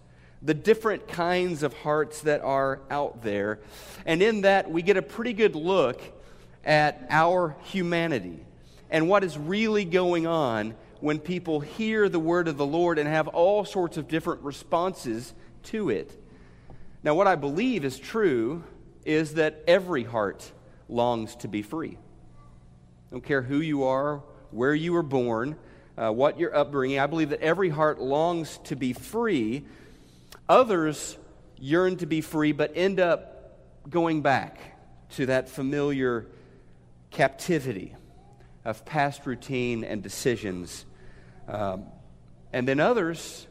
the 0.41 0.53
different 0.53 1.07
kinds 1.07 1.63
of 1.63 1.73
hearts 1.73 2.21
that 2.21 2.41
are 2.41 2.79
out 2.89 3.21
there. 3.21 3.59
And 4.05 4.21
in 4.21 4.41
that, 4.41 4.71
we 4.71 4.81
get 4.81 4.97
a 4.97 5.01
pretty 5.01 5.33
good 5.33 5.55
look 5.55 6.01
at 6.65 7.05
our 7.09 7.55
humanity 7.63 8.43
and 8.89 9.07
what 9.07 9.23
is 9.23 9.37
really 9.37 9.85
going 9.85 10.27
on 10.27 10.75
when 10.99 11.19
people 11.19 11.59
hear 11.59 12.09
the 12.09 12.19
word 12.19 12.47
of 12.47 12.57
the 12.57 12.65
Lord 12.65 12.99
and 12.99 13.07
have 13.07 13.27
all 13.27 13.65
sorts 13.65 13.97
of 13.97 14.07
different 14.07 14.41
responses 14.41 15.33
to 15.63 15.89
it. 15.89 16.17
Now, 17.03 17.15
what 17.15 17.27
I 17.27 17.35
believe 17.35 17.85
is 17.85 17.97
true 17.97 18.63
is 19.05 19.35
that 19.35 19.63
every 19.67 20.03
heart 20.03 20.51
longs 20.87 21.35
to 21.37 21.47
be 21.47 21.61
free. 21.61 21.97
Don't 23.11 23.23
care 23.23 23.41
who 23.41 23.59
you 23.59 23.83
are, 23.83 24.23
where 24.51 24.73
you 24.73 24.93
were 24.93 25.03
born, 25.03 25.57
uh, 25.97 26.11
what 26.11 26.39
your 26.39 26.55
upbringing. 26.55 26.99
I 26.99 27.07
believe 27.07 27.29
that 27.29 27.41
every 27.41 27.69
heart 27.69 27.99
longs 27.99 28.59
to 28.65 28.75
be 28.75 28.93
free 28.93 29.65
Others 30.51 31.17
yearn 31.57 31.95
to 31.95 32.05
be 32.05 32.19
free, 32.19 32.51
but 32.51 32.73
end 32.75 32.99
up 32.99 33.57
going 33.89 34.21
back 34.21 34.59
to 35.11 35.27
that 35.27 35.47
familiar 35.47 36.27
captivity 37.09 37.95
of 38.65 38.83
past 38.83 39.25
routine 39.25 39.85
and 39.85 40.03
decisions. 40.03 40.85
Um, 41.47 41.85
and 42.51 42.67
then 42.67 42.81
others 42.81 43.47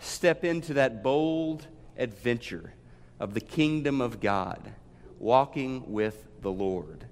step 0.00 0.44
into 0.44 0.74
that 0.74 1.04
bold 1.04 1.68
adventure 1.96 2.74
of 3.20 3.34
the 3.34 3.40
kingdom 3.40 4.00
of 4.00 4.20
God, 4.20 4.72
walking 5.20 5.92
with 5.92 6.26
the 6.40 6.50
Lord. 6.50 7.04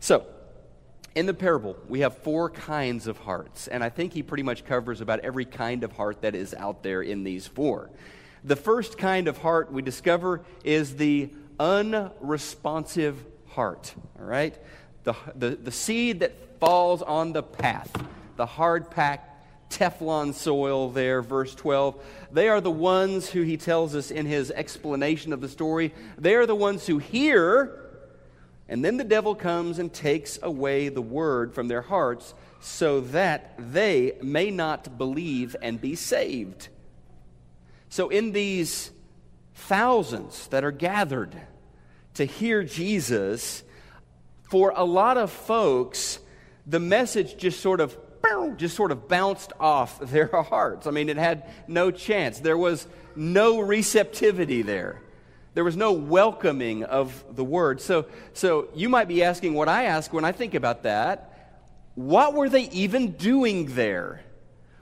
So, 0.00 0.26
in 1.14 1.26
the 1.26 1.34
parable, 1.34 1.76
we 1.88 2.00
have 2.00 2.16
four 2.18 2.50
kinds 2.50 3.06
of 3.06 3.18
hearts, 3.18 3.68
and 3.68 3.84
I 3.84 3.88
think 3.88 4.12
he 4.12 4.22
pretty 4.22 4.42
much 4.42 4.64
covers 4.64 5.00
about 5.00 5.20
every 5.20 5.44
kind 5.44 5.84
of 5.84 5.92
heart 5.92 6.22
that 6.22 6.34
is 6.34 6.54
out 6.54 6.82
there 6.82 7.02
in 7.02 7.22
these 7.22 7.46
four. 7.46 7.90
The 8.42 8.56
first 8.56 8.98
kind 8.98 9.28
of 9.28 9.38
heart 9.38 9.72
we 9.72 9.80
discover 9.80 10.42
is 10.64 10.96
the 10.96 11.30
unresponsive 11.58 13.24
heart. 13.48 13.94
All 14.18 14.26
right? 14.26 14.58
The, 15.04 15.14
the, 15.36 15.50
the 15.50 15.70
seed 15.70 16.20
that 16.20 16.58
falls 16.58 17.00
on 17.00 17.32
the 17.32 17.42
path, 17.42 17.90
the 18.36 18.46
hard 18.46 18.90
packed 18.90 19.30
Teflon 19.70 20.34
soil 20.34 20.90
there, 20.90 21.22
verse 21.22 21.54
12. 21.54 22.02
They 22.32 22.48
are 22.48 22.60
the 22.60 22.70
ones 22.70 23.28
who 23.28 23.42
he 23.42 23.56
tells 23.56 23.94
us 23.94 24.10
in 24.10 24.26
his 24.26 24.50
explanation 24.50 25.32
of 25.32 25.40
the 25.40 25.48
story. 25.48 25.92
They 26.16 26.34
are 26.34 26.46
the 26.46 26.54
ones 26.54 26.86
who 26.86 26.98
hear, 26.98 27.83
and 28.68 28.84
then 28.84 28.96
the 28.96 29.04
devil 29.04 29.34
comes 29.34 29.78
and 29.78 29.92
takes 29.92 30.38
away 30.42 30.88
the 30.88 31.02
word 31.02 31.54
from 31.54 31.68
their 31.68 31.82
hearts 31.82 32.34
so 32.60 33.00
that 33.00 33.54
they 33.58 34.16
may 34.22 34.50
not 34.50 34.96
believe 34.96 35.54
and 35.60 35.80
be 35.80 35.94
saved. 35.94 36.68
So, 37.90 38.08
in 38.08 38.32
these 38.32 38.90
thousands 39.54 40.48
that 40.48 40.64
are 40.64 40.72
gathered 40.72 41.36
to 42.14 42.24
hear 42.24 42.64
Jesus, 42.64 43.62
for 44.50 44.72
a 44.74 44.84
lot 44.84 45.18
of 45.18 45.30
folks, 45.30 46.18
the 46.66 46.80
message 46.80 47.36
just 47.36 47.60
sort 47.60 47.80
of 47.80 47.96
just 48.56 48.74
sort 48.74 48.90
of 48.90 49.08
bounced 49.08 49.52
off 49.60 49.98
their 50.10 50.28
hearts. 50.28 50.86
I 50.86 50.90
mean, 50.90 51.08
it 51.08 51.16
had 51.16 51.50
no 51.68 51.90
chance. 51.90 52.40
There 52.40 52.56
was 52.56 52.86
no 53.14 53.60
receptivity 53.60 54.62
there. 54.62 55.02
There 55.54 55.64
was 55.64 55.76
no 55.76 55.92
welcoming 55.92 56.82
of 56.82 57.24
the 57.34 57.44
word. 57.44 57.80
So, 57.80 58.06
so 58.32 58.68
you 58.74 58.88
might 58.88 59.06
be 59.06 59.22
asking 59.22 59.54
what 59.54 59.68
I 59.68 59.84
ask 59.84 60.12
when 60.12 60.24
I 60.24 60.32
think 60.32 60.54
about 60.54 60.82
that. 60.82 61.30
What 61.94 62.34
were 62.34 62.48
they 62.48 62.68
even 62.70 63.12
doing 63.12 63.74
there? 63.74 64.20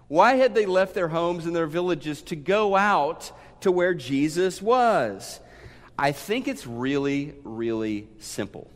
Why 0.09 0.35
had 0.35 0.55
they 0.55 0.67
left 0.67 0.95
their 0.95 1.09
homes 1.09 1.45
and 1.45 1.55
their 1.55 1.67
villages 1.67 2.23
to 2.23 2.37
go 2.37 2.75
out 2.75 3.31
to 3.61 3.71
where 3.71 3.93
Jesus 3.93 4.63
was? 4.63 5.41
I 5.99 6.13
think 6.13 6.49
it's 6.49 6.67
really, 6.67 7.35
really 7.45 8.09
simple. 8.19 8.71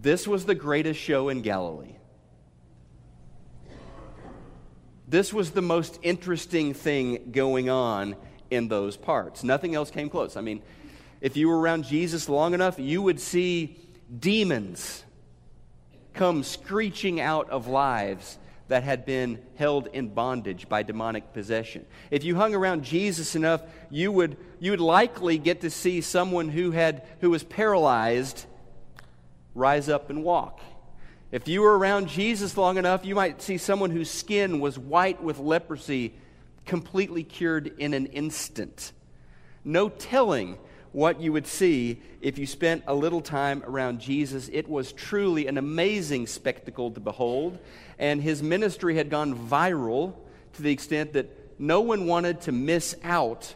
This 0.00 0.26
was 0.26 0.44
the 0.44 0.54
greatest 0.56 1.00
show 1.00 1.28
in 1.28 1.42
Galilee. 1.42 1.94
This 5.06 5.32
was 5.32 5.52
the 5.52 5.62
most 5.62 5.98
interesting 6.02 6.74
thing 6.74 7.30
going 7.32 7.70
on 7.70 8.16
in 8.50 8.68
those 8.68 8.96
parts. 8.96 9.44
Nothing 9.44 9.74
else 9.74 9.90
came 9.90 10.08
close. 10.08 10.36
I 10.36 10.40
mean, 10.40 10.62
if 11.20 11.36
you 11.36 11.48
were 11.48 11.58
around 11.58 11.84
Jesus 11.84 12.28
long 12.28 12.54
enough, 12.54 12.78
you 12.78 13.02
would 13.02 13.20
see 13.20 13.78
demons 14.16 15.04
come 16.14 16.42
screeching 16.42 17.20
out 17.20 17.50
of 17.50 17.66
lives 17.66 18.38
that 18.68 18.82
had 18.82 19.06
been 19.06 19.40
held 19.56 19.88
in 19.88 20.08
bondage 20.08 20.68
by 20.68 20.82
demonic 20.82 21.32
possession. 21.32 21.86
If 22.10 22.22
you 22.22 22.36
hung 22.36 22.54
around 22.54 22.84
Jesus 22.84 23.34
enough, 23.34 23.62
you 23.90 24.12
would, 24.12 24.36
you 24.60 24.72
would 24.72 24.80
likely 24.80 25.38
get 25.38 25.62
to 25.62 25.70
see 25.70 26.00
someone 26.00 26.50
who, 26.50 26.70
had, 26.70 27.06
who 27.20 27.30
was 27.30 27.42
paralyzed 27.42 28.44
rise 29.54 29.88
up 29.88 30.10
and 30.10 30.22
walk. 30.22 30.60
If 31.30 31.48
you 31.48 31.62
were 31.62 31.76
around 31.76 32.08
Jesus 32.08 32.56
long 32.56 32.78
enough, 32.78 33.04
you 33.04 33.14
might 33.14 33.42
see 33.42 33.58
someone 33.58 33.90
whose 33.90 34.10
skin 34.10 34.60
was 34.60 34.78
white 34.78 35.22
with 35.22 35.38
leprosy, 35.38 36.14
completely 36.68 37.24
cured 37.24 37.72
in 37.78 37.94
an 37.94 38.06
instant. 38.06 38.92
No 39.64 39.88
telling 39.88 40.58
what 40.92 41.20
you 41.20 41.32
would 41.32 41.46
see 41.46 42.00
if 42.20 42.38
you 42.38 42.46
spent 42.46 42.84
a 42.86 42.94
little 42.94 43.20
time 43.20 43.62
around 43.66 44.00
Jesus. 44.00 44.48
It 44.52 44.68
was 44.68 44.92
truly 44.92 45.46
an 45.46 45.58
amazing 45.58 46.26
spectacle 46.26 46.90
to 46.92 47.00
behold, 47.00 47.58
and 47.98 48.22
his 48.22 48.42
ministry 48.42 48.96
had 48.96 49.10
gone 49.10 49.36
viral 49.36 50.14
to 50.54 50.62
the 50.62 50.70
extent 50.70 51.14
that 51.14 51.34
no 51.58 51.80
one 51.80 52.06
wanted 52.06 52.42
to 52.42 52.52
miss 52.52 52.94
out 53.02 53.54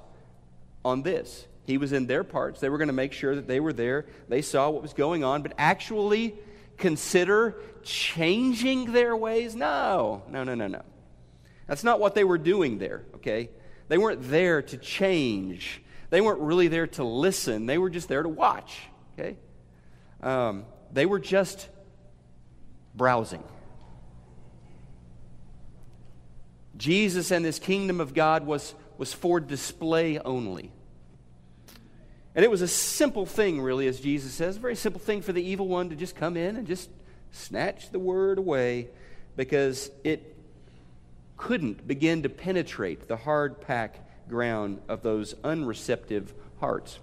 on 0.84 1.02
this. 1.02 1.46
He 1.64 1.78
was 1.78 1.92
in 1.92 2.06
their 2.06 2.24
parts. 2.24 2.60
They 2.60 2.68
were 2.68 2.78
going 2.78 2.88
to 2.88 2.92
make 2.92 3.12
sure 3.12 3.36
that 3.36 3.46
they 3.46 3.60
were 3.60 3.72
there. 3.72 4.06
They 4.28 4.42
saw 4.42 4.70
what 4.70 4.82
was 4.82 4.94
going 4.94 5.22
on, 5.22 5.42
but 5.42 5.52
actually 5.58 6.34
consider 6.76 7.56
changing 7.84 8.92
their 8.92 9.16
ways? 9.16 9.54
No, 9.54 10.22
no, 10.28 10.44
no, 10.44 10.54
no, 10.54 10.66
no. 10.66 10.82
That's 11.66 11.84
not 11.84 12.00
what 12.00 12.14
they 12.14 12.24
were 12.24 12.38
doing 12.38 12.78
there, 12.78 13.04
okay? 13.16 13.50
They 13.88 13.98
weren't 13.98 14.30
there 14.30 14.62
to 14.62 14.76
change. 14.76 15.82
They 16.10 16.20
weren't 16.20 16.40
really 16.40 16.68
there 16.68 16.86
to 16.88 17.04
listen. 17.04 17.66
They 17.66 17.78
were 17.78 17.90
just 17.90 18.08
there 18.08 18.22
to 18.22 18.28
watch, 18.28 18.78
okay? 19.14 19.36
Um, 20.22 20.64
they 20.92 21.06
were 21.06 21.18
just 21.18 21.68
browsing. 22.94 23.42
Jesus 26.76 27.30
and 27.30 27.44
this 27.44 27.58
kingdom 27.58 28.00
of 28.00 28.14
God 28.14 28.46
was, 28.46 28.74
was 28.98 29.12
for 29.12 29.40
display 29.40 30.18
only. 30.18 30.72
And 32.34 32.44
it 32.44 32.50
was 32.50 32.62
a 32.62 32.68
simple 32.68 33.26
thing, 33.26 33.60
really, 33.60 33.86
as 33.86 34.00
Jesus 34.00 34.32
says, 34.32 34.56
a 34.56 34.60
very 34.60 34.74
simple 34.74 35.00
thing 35.00 35.20
for 35.20 35.32
the 35.32 35.42
evil 35.42 35.68
one 35.68 35.90
to 35.90 35.96
just 35.96 36.16
come 36.16 36.36
in 36.36 36.56
and 36.56 36.66
just 36.66 36.88
snatch 37.30 37.90
the 37.90 37.98
word 37.98 38.38
away 38.38 38.88
because 39.36 39.90
it 40.02 40.31
couldn't 41.42 41.88
begin 41.88 42.22
to 42.22 42.28
penetrate 42.28 43.08
the 43.08 43.16
hard 43.16 43.60
pack 43.60 44.28
ground 44.28 44.80
of 44.88 45.02
those 45.02 45.34
unreceptive 45.42 46.32
hearts. 46.60 47.00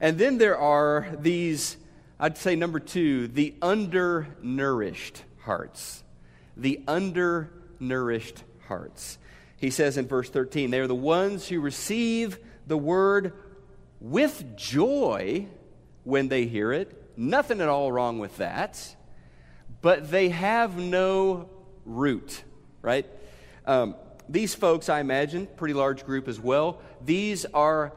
And 0.00 0.16
then 0.16 0.38
there 0.38 0.56
are 0.56 1.14
these, 1.20 1.76
I'd 2.18 2.38
say 2.38 2.56
number 2.56 2.80
two, 2.80 3.28
the 3.28 3.54
undernourished 3.60 5.24
hearts. 5.40 6.02
The 6.56 6.82
undernourished 6.88 8.42
hearts. 8.66 9.18
He 9.58 9.68
says 9.68 9.98
in 9.98 10.06
verse 10.06 10.30
13, 10.30 10.70
they 10.70 10.80
are 10.80 10.86
the 10.86 10.94
ones 10.94 11.48
who 11.48 11.60
receive 11.60 12.38
the 12.66 12.78
word 12.78 13.34
with 14.00 14.56
joy 14.56 15.48
when 16.04 16.28
they 16.28 16.46
hear 16.46 16.72
it. 16.72 17.12
Nothing 17.14 17.60
at 17.60 17.68
all 17.68 17.92
wrong 17.92 18.18
with 18.18 18.38
that. 18.38 18.96
But 19.82 20.10
they 20.10 20.30
have 20.30 20.78
no 20.78 21.50
root, 21.88 22.44
right? 22.82 23.06
Um, 23.66 23.96
these 24.28 24.54
folks, 24.54 24.88
I 24.88 25.00
imagine, 25.00 25.48
pretty 25.56 25.74
large 25.74 26.04
group 26.04 26.28
as 26.28 26.38
well, 26.38 26.80
these 27.04 27.46
are 27.46 27.92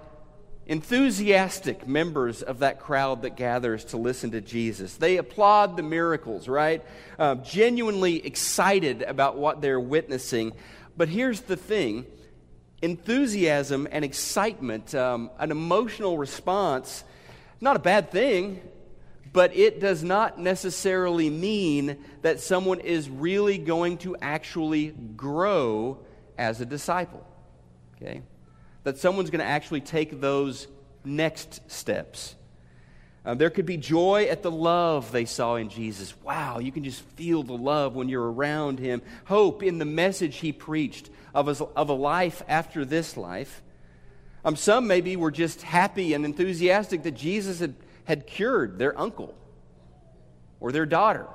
enthusiastic 0.65 1.87
members 1.87 2.41
of 2.41 2.59
that 2.59 2.79
crowd 2.79 3.23
that 3.23 3.35
gathers 3.35 3.83
to 3.83 3.97
listen 3.97 4.31
to 4.31 4.41
Jesus. 4.41 4.95
They 4.95 5.17
applaud 5.17 5.75
the 5.75 5.83
miracles, 5.83 6.47
right? 6.47 6.83
Uh, 7.19 7.35
genuinely 7.35 8.25
excited 8.25 9.01
about 9.01 9.37
what 9.37 9.61
they're 9.61 9.79
witnessing. 9.79 10.53
But 10.95 11.09
here's 11.09 11.41
the 11.41 11.57
thing 11.57 12.05
enthusiasm 12.81 13.87
and 13.91 14.03
excitement, 14.03 14.95
um, 14.95 15.29
an 15.37 15.51
emotional 15.51 16.17
response, 16.17 17.03
not 17.59 17.75
a 17.75 17.79
bad 17.79 18.11
thing, 18.11 18.61
but 19.33 19.55
it 19.55 19.79
does 19.79 20.03
not 20.03 20.39
necessarily 20.39 21.29
mean 21.29 21.97
that 22.21 22.39
someone 22.39 22.79
is 22.79 23.09
really 23.09 23.57
going 23.57 23.97
to 23.99 24.15
actually 24.21 24.89
grow 25.15 25.99
as 26.37 26.59
a 26.59 26.65
disciple. 26.65 27.25
Okay? 27.95 28.21
That 28.83 28.97
someone's 28.97 29.29
going 29.29 29.39
to 29.39 29.45
actually 29.45 29.81
take 29.81 30.19
those 30.19 30.67
next 31.05 31.71
steps. 31.71 32.35
Uh, 33.23 33.35
there 33.35 33.51
could 33.51 33.67
be 33.67 33.77
joy 33.77 34.25
at 34.25 34.41
the 34.41 34.51
love 34.51 35.11
they 35.11 35.25
saw 35.25 35.55
in 35.55 35.69
Jesus. 35.69 36.15
Wow, 36.23 36.57
you 36.57 36.71
can 36.71 36.83
just 36.83 37.01
feel 37.01 37.43
the 37.43 37.53
love 37.53 37.95
when 37.95 38.09
you're 38.09 38.31
around 38.31 38.79
him. 38.79 39.01
Hope 39.25 39.61
in 39.61 39.77
the 39.77 39.85
message 39.85 40.37
he 40.37 40.51
preached 40.51 41.09
of 41.33 41.47
a, 41.47 41.63
of 41.75 41.89
a 41.89 41.93
life 41.93 42.41
after 42.47 42.83
this 42.83 43.15
life. 43.15 43.61
Um, 44.43 44.55
some 44.55 44.87
maybe 44.87 45.15
were 45.15 45.29
just 45.29 45.61
happy 45.61 46.15
and 46.15 46.25
enthusiastic 46.25 47.03
that 47.03 47.11
Jesus 47.11 47.59
had, 47.59 47.75
had 48.11 48.27
cured 48.27 48.77
their 48.77 48.99
uncle 48.99 49.33
or 50.59 50.73
their 50.73 50.85
daughter. 50.85 51.27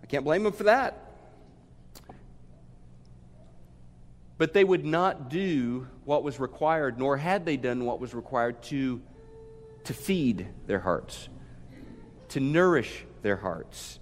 I 0.00 0.06
can't 0.06 0.22
blame 0.22 0.44
them 0.44 0.52
for 0.52 0.62
that. 0.62 1.10
But 4.36 4.52
they 4.52 4.62
would 4.62 4.84
not 4.84 5.30
do 5.30 5.88
what 6.04 6.22
was 6.22 6.38
required, 6.38 6.96
nor 6.96 7.16
had 7.16 7.44
they 7.44 7.56
done 7.56 7.84
what 7.84 7.98
was 7.98 8.14
required 8.14 8.62
to, 8.64 9.02
to 9.82 9.92
feed 9.92 10.46
their 10.68 10.78
hearts, 10.78 11.28
to 12.28 12.38
nourish 12.38 13.04
their 13.22 13.34
hearts, 13.34 13.98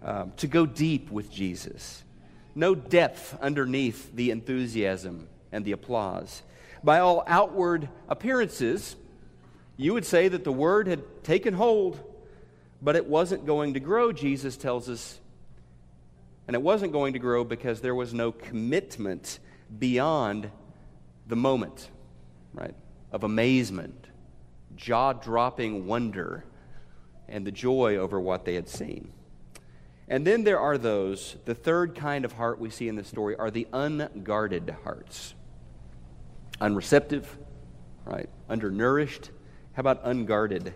um, 0.00 0.32
to 0.38 0.46
go 0.46 0.64
deep 0.64 1.10
with 1.10 1.30
Jesus 1.30 2.04
no 2.54 2.74
depth 2.74 3.36
underneath 3.42 4.16
the 4.16 4.30
enthusiasm 4.30 5.28
and 5.52 5.62
the 5.66 5.72
applause. 5.72 6.42
By 6.82 7.00
all 7.00 7.22
outward 7.26 7.90
appearances, 8.08 8.96
you 9.76 9.92
would 9.92 10.04
say 10.04 10.28
that 10.28 10.44
the 10.44 10.52
word 10.52 10.86
had 10.86 11.24
taken 11.24 11.54
hold, 11.54 12.00
but 12.80 12.96
it 12.96 13.06
wasn't 13.06 13.46
going 13.46 13.74
to 13.74 13.80
grow, 13.80 14.12
Jesus 14.12 14.56
tells 14.56 14.88
us. 14.88 15.20
And 16.46 16.54
it 16.54 16.62
wasn't 16.62 16.92
going 16.92 17.14
to 17.14 17.18
grow 17.18 17.44
because 17.44 17.80
there 17.80 17.94
was 17.94 18.14
no 18.14 18.32
commitment 18.32 19.38
beyond 19.78 20.50
the 21.26 21.36
moment, 21.36 21.90
right, 22.54 22.74
of 23.10 23.24
amazement, 23.24 24.06
jaw 24.76 25.12
dropping 25.12 25.86
wonder, 25.86 26.44
and 27.28 27.46
the 27.46 27.50
joy 27.50 27.96
over 27.96 28.20
what 28.20 28.44
they 28.44 28.54
had 28.54 28.68
seen. 28.68 29.12
And 30.08 30.24
then 30.24 30.44
there 30.44 30.60
are 30.60 30.78
those, 30.78 31.36
the 31.44 31.54
third 31.54 31.96
kind 31.96 32.24
of 32.24 32.32
heart 32.32 32.60
we 32.60 32.70
see 32.70 32.86
in 32.86 32.94
the 32.94 33.02
story 33.02 33.34
are 33.36 33.50
the 33.50 33.66
unguarded 33.72 34.74
hearts. 34.84 35.34
Unreceptive, 36.60 37.26
right? 38.04 38.28
Undernourished. 38.48 39.30
How 39.76 39.80
about 39.80 40.00
unguarded? 40.04 40.72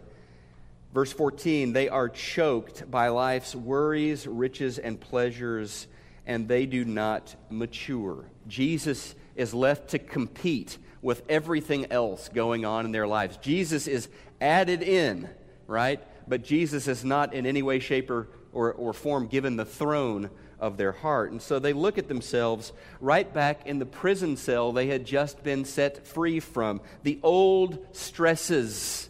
Verse 0.92 1.10
14, 1.10 1.72
they 1.72 1.88
are 1.88 2.10
choked 2.10 2.90
by 2.90 3.08
life's 3.08 3.54
worries, 3.54 4.26
riches, 4.26 4.78
and 4.78 5.00
pleasures, 5.00 5.86
and 6.26 6.46
they 6.46 6.66
do 6.66 6.84
not 6.84 7.34
mature. 7.48 8.26
Jesus 8.46 9.14
is 9.36 9.54
left 9.54 9.88
to 9.92 9.98
compete 9.98 10.76
with 11.00 11.22
everything 11.30 11.90
else 11.90 12.28
going 12.28 12.66
on 12.66 12.84
in 12.84 12.92
their 12.92 13.06
lives. 13.06 13.38
Jesus 13.38 13.86
is 13.86 14.10
added 14.38 14.82
in, 14.82 15.30
right? 15.66 16.02
But 16.28 16.44
Jesus 16.44 16.86
is 16.86 17.02
not 17.02 17.32
in 17.32 17.46
any 17.46 17.62
way, 17.62 17.78
shape, 17.78 18.10
or 18.10 18.28
or, 18.52 18.72
or 18.72 18.92
form 18.92 19.26
given 19.26 19.56
the 19.56 19.64
throne 19.64 20.30
of 20.60 20.76
their 20.76 20.92
heart. 20.92 21.32
And 21.32 21.42
so 21.42 21.58
they 21.58 21.72
look 21.72 21.98
at 21.98 22.08
themselves 22.08 22.72
right 23.00 23.32
back 23.32 23.66
in 23.66 23.78
the 23.78 23.86
prison 23.86 24.36
cell 24.36 24.72
they 24.72 24.86
had 24.86 25.04
just 25.04 25.42
been 25.42 25.64
set 25.64 26.06
free 26.06 26.38
from. 26.38 26.80
The 27.02 27.18
old 27.22 27.78
stresses 27.92 29.08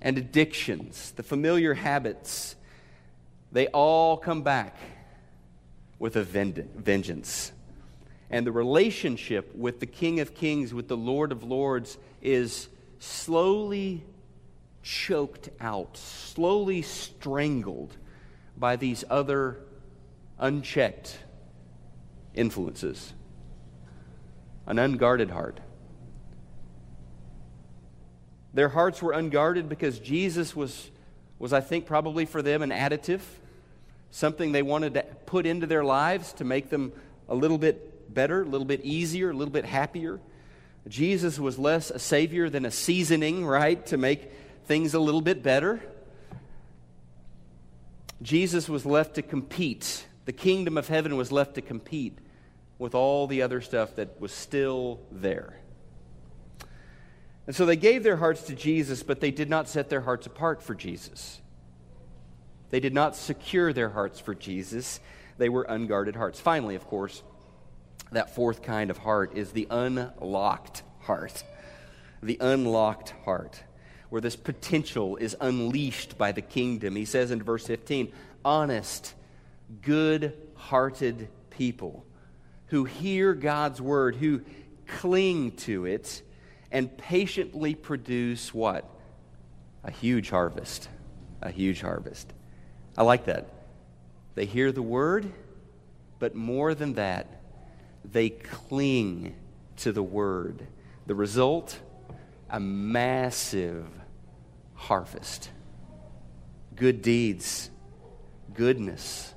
and 0.00 0.18
addictions, 0.18 1.12
the 1.12 1.22
familiar 1.22 1.74
habits, 1.74 2.56
they 3.52 3.68
all 3.68 4.16
come 4.16 4.42
back 4.42 4.76
with 5.98 6.16
a 6.16 6.24
vengeance. 6.24 7.52
And 8.28 8.46
the 8.46 8.52
relationship 8.52 9.54
with 9.54 9.80
the 9.80 9.86
King 9.86 10.20
of 10.20 10.34
Kings, 10.34 10.74
with 10.74 10.88
the 10.88 10.96
Lord 10.96 11.30
of 11.30 11.44
Lords, 11.44 11.96
is 12.20 12.68
slowly 12.98 14.04
choked 14.82 15.48
out, 15.60 15.96
slowly 15.96 16.82
strangled 16.82 17.96
by 18.56 18.76
these 18.76 19.04
other 19.10 19.58
unchecked 20.38 21.18
influences. 22.34 23.12
An 24.66 24.78
unguarded 24.78 25.30
heart. 25.30 25.60
Their 28.54 28.68
hearts 28.68 29.02
were 29.02 29.12
unguarded 29.12 29.68
because 29.68 29.98
Jesus 29.98 30.54
was, 30.54 30.90
was, 31.38 31.52
I 31.52 31.60
think, 31.60 31.86
probably 31.86 32.24
for 32.24 32.40
them 32.40 32.62
an 32.62 32.70
additive, 32.70 33.20
something 34.10 34.52
they 34.52 34.62
wanted 34.62 34.94
to 34.94 35.02
put 35.26 35.44
into 35.44 35.66
their 35.66 35.84
lives 35.84 36.32
to 36.34 36.44
make 36.44 36.70
them 36.70 36.92
a 37.28 37.34
little 37.34 37.58
bit 37.58 38.14
better, 38.14 38.42
a 38.42 38.44
little 38.44 38.64
bit 38.64 38.84
easier, 38.84 39.30
a 39.30 39.34
little 39.34 39.52
bit 39.52 39.64
happier. 39.64 40.20
Jesus 40.86 41.38
was 41.38 41.58
less 41.58 41.90
a 41.90 41.98
savior 41.98 42.48
than 42.48 42.64
a 42.64 42.70
seasoning, 42.70 43.44
right, 43.44 43.84
to 43.86 43.96
make 43.96 44.30
things 44.66 44.94
a 44.94 45.00
little 45.00 45.22
bit 45.22 45.42
better. 45.42 45.82
Jesus 48.24 48.70
was 48.70 48.86
left 48.86 49.16
to 49.16 49.22
compete. 49.22 50.06
The 50.24 50.32
kingdom 50.32 50.78
of 50.78 50.88
heaven 50.88 51.16
was 51.16 51.30
left 51.30 51.54
to 51.56 51.60
compete 51.62 52.18
with 52.78 52.94
all 52.94 53.26
the 53.26 53.42
other 53.42 53.60
stuff 53.60 53.96
that 53.96 54.18
was 54.18 54.32
still 54.32 54.98
there. 55.12 55.60
And 57.46 57.54
so 57.54 57.66
they 57.66 57.76
gave 57.76 58.02
their 58.02 58.16
hearts 58.16 58.44
to 58.44 58.54
Jesus, 58.54 59.02
but 59.02 59.20
they 59.20 59.30
did 59.30 59.50
not 59.50 59.68
set 59.68 59.90
their 59.90 60.00
hearts 60.00 60.26
apart 60.26 60.62
for 60.62 60.74
Jesus. 60.74 61.42
They 62.70 62.80
did 62.80 62.94
not 62.94 63.14
secure 63.14 63.74
their 63.74 63.90
hearts 63.90 64.18
for 64.18 64.34
Jesus. 64.34 65.00
They 65.36 65.50
were 65.50 65.66
unguarded 65.68 66.16
hearts. 66.16 66.40
Finally, 66.40 66.76
of 66.76 66.86
course, 66.86 67.22
that 68.10 68.34
fourth 68.34 68.62
kind 68.62 68.90
of 68.90 68.96
heart 68.96 69.36
is 69.36 69.52
the 69.52 69.68
unlocked 69.70 70.82
heart. 71.00 71.44
The 72.22 72.38
unlocked 72.40 73.12
heart 73.26 73.62
where 74.14 74.20
this 74.20 74.36
potential 74.36 75.16
is 75.16 75.36
unleashed 75.40 76.16
by 76.16 76.30
the 76.30 76.40
kingdom. 76.40 76.94
He 76.94 77.04
says 77.04 77.32
in 77.32 77.42
verse 77.42 77.66
15, 77.66 78.12
honest, 78.44 79.12
good 79.82 80.38
hearted 80.54 81.26
people 81.50 82.06
who 82.66 82.84
hear 82.84 83.34
God's 83.34 83.80
word, 83.80 84.14
who 84.14 84.42
cling 84.86 85.50
to 85.56 85.86
it 85.86 86.22
and 86.70 86.96
patiently 86.96 87.74
produce 87.74 88.54
what? 88.54 88.88
A 89.82 89.90
huge 89.90 90.30
harvest. 90.30 90.88
A 91.42 91.50
huge 91.50 91.80
harvest. 91.80 92.32
I 92.96 93.02
like 93.02 93.24
that. 93.24 93.48
They 94.36 94.46
hear 94.46 94.70
the 94.70 94.80
word, 94.80 95.28
but 96.20 96.36
more 96.36 96.72
than 96.76 96.94
that, 96.94 97.42
they 98.04 98.30
cling 98.30 99.34
to 99.78 99.90
the 99.90 100.04
word. 100.04 100.64
The 101.08 101.16
result? 101.16 101.80
A 102.48 102.60
massive 102.60 103.88
harvest. 104.84 105.50
Good 106.76 107.02
deeds, 107.02 107.70
goodness, 108.52 109.32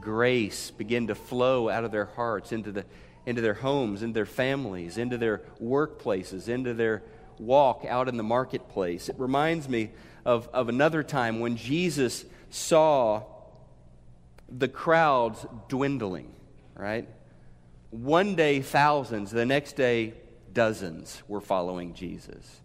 grace 0.00 0.70
begin 0.70 1.08
to 1.08 1.14
flow 1.14 1.68
out 1.68 1.84
of 1.84 1.90
their 1.90 2.06
hearts 2.06 2.52
into, 2.52 2.72
the, 2.72 2.84
into 3.26 3.42
their 3.42 3.54
homes, 3.54 4.02
into 4.02 4.14
their 4.14 4.26
families, 4.26 4.98
into 4.98 5.18
their 5.18 5.42
workplaces, 5.62 6.48
into 6.48 6.74
their 6.74 7.02
walk 7.38 7.84
out 7.88 8.08
in 8.08 8.16
the 8.16 8.22
marketplace. 8.22 9.08
It 9.08 9.16
reminds 9.18 9.68
me 9.68 9.90
of, 10.24 10.48
of 10.52 10.68
another 10.68 11.02
time 11.02 11.40
when 11.40 11.56
Jesus 11.56 12.24
saw 12.50 13.24
the 14.48 14.68
crowds 14.68 15.44
dwindling, 15.68 16.32
right? 16.74 17.08
One 17.90 18.34
day, 18.34 18.60
thousands, 18.60 19.30
the 19.30 19.46
next 19.46 19.76
day, 19.76 20.14
dozens 20.52 21.22
were 21.28 21.40
following 21.40 21.94
Jesus. 21.94 22.60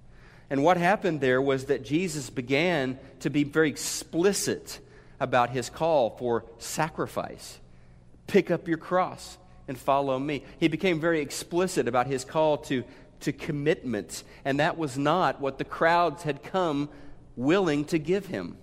And 0.49 0.63
what 0.63 0.77
happened 0.77 1.21
there 1.21 1.41
was 1.41 1.65
that 1.65 1.83
Jesus 1.83 2.29
began 2.29 2.99
to 3.21 3.29
be 3.29 3.43
very 3.43 3.69
explicit 3.69 4.79
about 5.19 5.49
his 5.49 5.69
call 5.69 6.11
for 6.17 6.45
sacrifice. 6.57 7.59
Pick 8.27 8.51
up 8.51 8.67
your 8.67 8.77
cross 8.77 9.37
and 9.67 9.77
follow 9.77 10.19
me. 10.19 10.43
He 10.59 10.67
became 10.67 10.99
very 10.99 11.21
explicit 11.21 11.87
about 11.87 12.07
his 12.07 12.23
call 12.23 12.57
to, 12.57 12.83
to 13.21 13.31
commitment, 13.31 14.23
and 14.43 14.59
that 14.59 14.77
was 14.77 14.97
not 14.97 15.41
what 15.41 15.57
the 15.57 15.63
crowds 15.63 16.23
had 16.23 16.43
come 16.43 16.89
willing 17.35 17.85
to 17.85 17.97
give 17.97 18.27
him. 18.27 18.57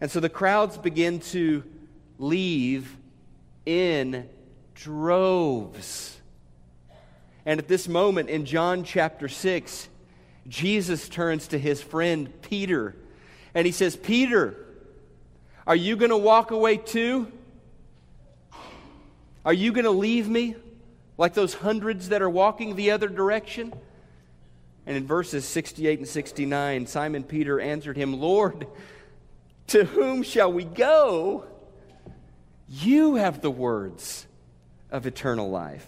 And 0.00 0.10
so 0.10 0.20
the 0.20 0.28
crowds 0.28 0.76
begin 0.76 1.20
to 1.20 1.64
leave 2.18 2.96
in 3.64 4.28
droves. 4.74 6.18
And 7.46 7.58
at 7.58 7.68
this 7.68 7.88
moment 7.88 8.28
in 8.28 8.44
John 8.44 8.84
chapter 8.84 9.28
6, 9.28 9.88
Jesus 10.48 11.08
turns 11.08 11.48
to 11.48 11.58
his 11.58 11.80
friend 11.82 12.32
Peter 12.42 12.94
and 13.54 13.66
he 13.66 13.72
says, 13.72 13.96
Peter, 13.96 14.56
are 15.66 15.76
you 15.76 15.96
going 15.96 16.10
to 16.10 16.16
walk 16.16 16.50
away 16.50 16.76
too? 16.76 17.30
Are 19.44 19.52
you 19.52 19.72
going 19.72 19.84
to 19.84 19.90
leave 19.90 20.28
me 20.28 20.56
like 21.16 21.34
those 21.34 21.54
hundreds 21.54 22.08
that 22.08 22.22
are 22.22 22.30
walking 22.30 22.76
the 22.76 22.90
other 22.90 23.08
direction? 23.08 23.72
And 24.86 24.96
in 24.96 25.06
verses 25.06 25.46
68 25.46 26.00
and 26.00 26.08
69, 26.08 26.86
Simon 26.86 27.24
Peter 27.24 27.60
answered 27.60 27.96
him, 27.96 28.20
Lord, 28.20 28.66
to 29.68 29.84
whom 29.84 30.22
shall 30.22 30.52
we 30.52 30.64
go? 30.64 31.44
You 32.68 33.14
have 33.14 33.40
the 33.40 33.50
words 33.50 34.26
of 34.90 35.06
eternal 35.06 35.50
life. 35.50 35.86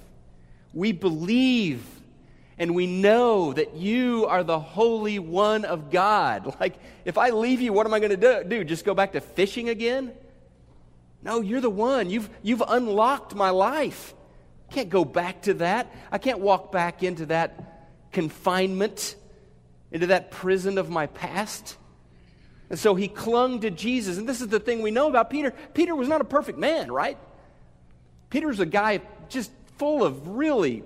We 0.72 0.92
believe 0.92 1.84
and 2.58 2.74
we 2.74 2.86
know 2.86 3.52
that 3.52 3.74
you 3.74 4.26
are 4.26 4.42
the 4.42 4.58
Holy 4.58 5.18
One 5.18 5.64
of 5.64 5.90
God. 5.90 6.54
Like, 6.60 6.76
if 7.04 7.18
I 7.18 7.30
leave 7.30 7.60
you, 7.60 7.72
what 7.72 7.86
am 7.86 7.94
I 7.94 8.00
going 8.00 8.18
to 8.18 8.44
do? 8.44 8.64
Just 8.64 8.84
go 8.84 8.94
back 8.94 9.12
to 9.12 9.20
fishing 9.20 9.68
again? 9.68 10.12
No, 11.22 11.40
you're 11.40 11.60
the 11.60 11.70
one. 11.70 12.08
You've, 12.08 12.30
you've 12.42 12.62
unlocked 12.66 13.34
my 13.34 13.50
life. 13.50 14.14
I 14.70 14.74
can't 14.74 14.90
go 14.90 15.04
back 15.04 15.42
to 15.42 15.54
that. 15.54 15.92
I 16.10 16.18
can't 16.18 16.40
walk 16.40 16.72
back 16.72 17.02
into 17.02 17.26
that 17.26 17.90
confinement, 18.10 19.14
into 19.92 20.08
that 20.08 20.30
prison 20.30 20.78
of 20.78 20.88
my 20.88 21.06
past. 21.06 21.76
And 22.70 22.78
so 22.78 22.94
he 22.94 23.06
clung 23.06 23.60
to 23.60 23.70
Jesus. 23.70 24.18
And 24.18 24.28
this 24.28 24.40
is 24.40 24.48
the 24.48 24.58
thing 24.58 24.82
we 24.82 24.90
know 24.90 25.08
about 25.08 25.30
Peter. 25.30 25.52
Peter 25.74 25.94
was 25.94 26.08
not 26.08 26.20
a 26.20 26.24
perfect 26.24 26.58
man, 26.58 26.90
right? 26.90 27.18
Peter 28.30 28.48
was 28.48 28.60
a 28.60 28.66
guy 28.66 29.00
just 29.28 29.52
full 29.76 30.02
of 30.02 30.26
really 30.28 30.82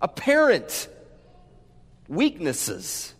apparent 0.00 0.88
weaknesses. 2.08 3.14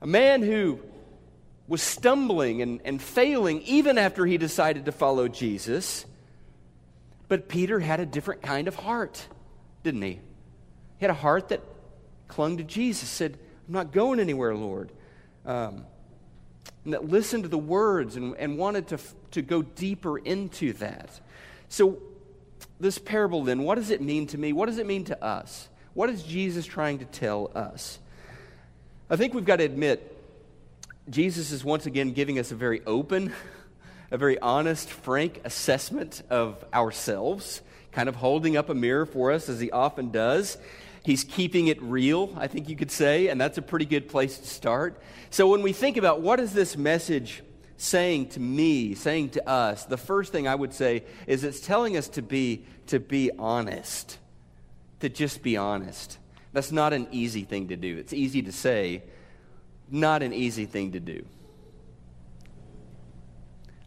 A 0.00 0.06
man 0.06 0.42
who 0.42 0.80
was 1.68 1.82
stumbling 1.82 2.60
and, 2.60 2.80
and 2.84 3.00
failing 3.00 3.62
even 3.62 3.98
after 3.98 4.26
he 4.26 4.36
decided 4.36 4.84
to 4.84 4.92
follow 4.92 5.28
Jesus. 5.28 6.04
But 7.28 7.48
Peter 7.48 7.80
had 7.80 7.98
a 8.00 8.06
different 8.06 8.42
kind 8.42 8.68
of 8.68 8.76
heart, 8.76 9.26
didn't 9.82 10.02
he? 10.02 10.20
He 10.98 11.00
had 11.00 11.10
a 11.10 11.14
heart 11.14 11.48
that 11.48 11.62
clung 12.28 12.58
to 12.58 12.64
Jesus, 12.64 13.08
said, 13.08 13.38
I'm 13.66 13.74
not 13.74 13.92
going 13.92 14.20
anywhere, 14.20 14.54
Lord. 14.54 14.90
Um, 15.46 15.86
and 16.84 16.94
that 16.94 17.08
listened 17.08 17.44
to 17.44 17.48
the 17.48 17.58
words 17.58 18.16
and, 18.16 18.36
and 18.36 18.58
wanted 18.58 18.88
to, 18.88 18.98
to 19.32 19.42
go 19.42 19.62
deeper 19.62 20.18
into 20.18 20.72
that. 20.74 21.20
So, 21.68 21.98
this 22.80 22.98
parable 22.98 23.44
then, 23.44 23.62
what 23.62 23.76
does 23.76 23.90
it 23.90 24.00
mean 24.00 24.26
to 24.28 24.38
me? 24.38 24.52
What 24.52 24.66
does 24.66 24.78
it 24.78 24.86
mean 24.86 25.04
to 25.04 25.24
us? 25.24 25.68
What 25.94 26.08
is 26.08 26.22
Jesus 26.22 26.64
trying 26.64 27.00
to 27.00 27.04
tell 27.04 27.50
us? 27.54 27.98
I 29.10 29.16
think 29.16 29.34
we've 29.34 29.44
got 29.44 29.56
to 29.56 29.64
admit, 29.64 30.08
Jesus 31.10 31.52
is 31.52 31.62
once 31.62 31.84
again 31.84 32.12
giving 32.12 32.38
us 32.38 32.50
a 32.50 32.54
very 32.54 32.80
open, 32.86 33.30
a 34.10 34.16
very 34.16 34.38
honest, 34.38 34.88
frank 34.88 35.42
assessment 35.44 36.22
of 36.30 36.64
ourselves, 36.72 37.60
kind 37.90 38.08
of 38.08 38.16
holding 38.16 38.56
up 38.56 38.70
a 38.70 38.74
mirror 38.74 39.04
for 39.04 39.32
us 39.32 39.50
as 39.50 39.60
he 39.60 39.70
often 39.70 40.10
does. 40.10 40.56
He's 41.04 41.24
keeping 41.24 41.66
it 41.66 41.82
real, 41.82 42.32
I 42.38 42.46
think 42.46 42.70
you 42.70 42.76
could 42.76 42.90
say, 42.90 43.28
and 43.28 43.38
that's 43.38 43.58
a 43.58 43.62
pretty 43.62 43.84
good 43.84 44.08
place 44.08 44.38
to 44.38 44.46
start. 44.46 44.98
So 45.28 45.46
when 45.46 45.60
we 45.60 45.74
think 45.74 45.98
about 45.98 46.22
what 46.22 46.40
is 46.40 46.54
this 46.54 46.74
message 46.74 47.42
saying 47.76 48.30
to 48.30 48.40
me, 48.40 48.94
saying 48.94 49.30
to 49.30 49.46
us, 49.46 49.84
the 49.84 49.98
first 49.98 50.32
thing 50.32 50.48
I 50.48 50.54
would 50.54 50.72
say 50.72 51.04
is 51.26 51.44
it's 51.44 51.60
telling 51.60 51.98
us 51.98 52.08
to 52.10 52.22
be 52.22 52.64
to 52.86 52.98
be 52.98 53.30
honest 53.38 54.18
to 55.02 55.08
just 55.08 55.42
be 55.42 55.56
honest. 55.56 56.16
That's 56.52 56.70
not 56.70 56.92
an 56.92 57.08
easy 57.10 57.42
thing 57.42 57.68
to 57.68 57.76
do. 57.76 57.96
It's 57.98 58.12
easy 58.12 58.40
to 58.42 58.52
say, 58.52 59.02
not 59.90 60.22
an 60.22 60.32
easy 60.32 60.64
thing 60.64 60.92
to 60.92 61.00
do. 61.00 61.24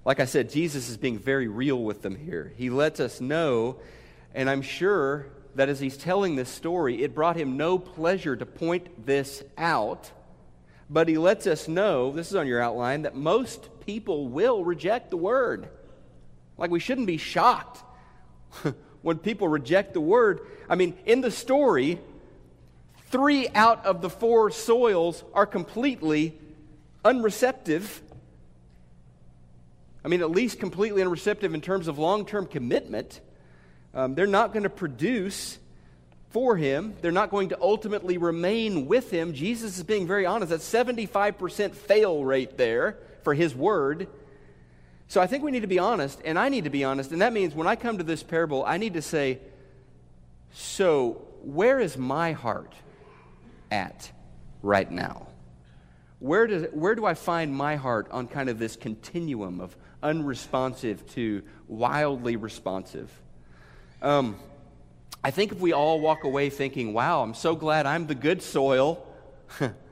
Like 0.04 0.20
I 0.20 0.26
said, 0.26 0.50
Jesus 0.50 0.90
is 0.90 0.98
being 0.98 1.18
very 1.18 1.48
real 1.48 1.82
with 1.82 2.02
them 2.02 2.18
here. 2.18 2.52
He 2.58 2.70
lets 2.70 3.00
us 3.00 3.22
know, 3.22 3.78
and 4.34 4.50
I'm 4.50 4.62
sure 4.62 5.28
that 5.56 5.70
as 5.70 5.80
he's 5.80 5.96
telling 5.96 6.36
this 6.36 6.50
story, 6.50 7.02
it 7.02 7.16
brought 7.16 7.38
him 7.38 7.56
no 7.56 7.80
pleasure 7.80 8.36
to 8.36 8.46
point 8.46 9.06
this 9.06 9.42
out. 9.58 10.12
But 10.90 11.08
he 11.08 11.18
lets 11.18 11.48
us 11.48 11.70
know, 11.70 12.12
this 12.12 12.28
is 12.28 12.36
on 12.36 12.46
your 12.46 12.62
outline, 12.62 13.04
that 13.04 13.16
most 13.16 13.70
people 13.86 14.28
will 14.28 14.66
reject 14.66 15.12
the 15.12 15.18
word. 15.18 15.70
Like 16.58 16.72
we 16.72 16.82
shouldn't 16.82 17.08
be 17.08 17.18
shocked 17.18 17.82
when 19.06 19.20
people 19.20 19.48
reject 19.48 19.94
the 19.94 20.02
word. 20.02 20.40
I 20.68 20.74
mean, 20.74 20.98
in 21.06 21.22
the 21.22 21.30
story, 21.30 22.00
three 23.12 23.48
out 23.50 23.86
of 23.86 24.02
the 24.02 24.10
four 24.10 24.50
soils 24.50 25.24
are 25.32 25.46
completely 25.46 26.36
unreceptive. 27.04 28.02
I 30.04 30.08
mean, 30.08 30.22
at 30.22 30.32
least 30.32 30.60
completely 30.60 31.04
unreceptive 31.04 31.54
in 31.54 31.62
terms 31.62 31.88
of 31.88 32.00
long 32.00 32.26
term 32.26 32.48
commitment. 32.48 33.22
Um, 33.94 34.16
they're 34.16 34.26
not 34.26 34.54
going 34.54 34.64
to 34.64 34.72
produce 34.72 35.60
for 36.32 36.58
him. 36.58 36.96
They're 37.02 37.12
not 37.12 37.30
going 37.30 37.50
to 37.50 37.62
ultimately 37.62 38.18
remain 38.18 38.88
with 38.88 39.12
him. 39.12 39.34
Jesus 39.34 39.78
is 39.78 39.84
being 39.84 40.08
very 40.08 40.26
honest. 40.26 40.50
That's 40.50 40.68
75% 40.68 41.76
fail 41.76 42.26
rate 42.26 42.58
there 42.58 42.98
for 43.24 43.36
his 43.36 43.54
word. 43.54 44.08
So 45.08 45.22
I 45.22 45.28
think 45.28 45.44
we 45.44 45.52
need 45.52 45.62
to 45.62 45.68
be 45.68 45.80
honest, 45.80 46.20
and 46.26 46.38
I 46.38 46.50
need 46.50 46.64
to 46.64 46.70
be 46.70 46.84
honest. 46.84 47.12
And 47.12 47.22
that 47.22 47.34
means 47.34 47.54
when 47.54 47.68
I 47.68 47.76
come 47.76 47.98
to 48.00 48.04
this 48.04 48.24
parable, 48.24 48.64
I 48.66 48.78
need 48.78 48.94
to 48.96 49.02
say, 49.02 49.40
so 50.54 51.22
where 51.44 51.80
is 51.80 51.98
my 51.98 52.32
heart 52.32 52.74
at 53.72 54.12
right 54.64 54.90
now? 54.90 55.28
Where, 56.20 56.48
does, 56.48 56.68
where 56.72 56.96
do 56.96 57.06
I 57.06 57.14
find 57.14 57.54
my 57.54 57.76
heart 57.76 58.08
on 58.10 58.28
kind 58.28 58.50
of 58.50 58.58
this 58.58 58.76
continuum 58.76 59.62
of 59.62 59.76
unresponsive 60.02 61.08
to 61.12 61.44
wildly 61.68 62.36
responsive? 62.36 63.12
Um, 64.02 64.38
I 65.24 65.32
think 65.32 65.52
if 65.52 65.60
we 65.60 65.74
all 65.74 66.00
walk 66.00 66.24
away 66.24 66.50
thinking, 66.50 66.94
wow, 66.94 67.22
I'm 67.22 67.34
so 67.34 67.56
glad 67.56 67.86
I'm 67.86 68.08
the 68.08 68.16
good 68.16 68.42
soil. 68.42 69.06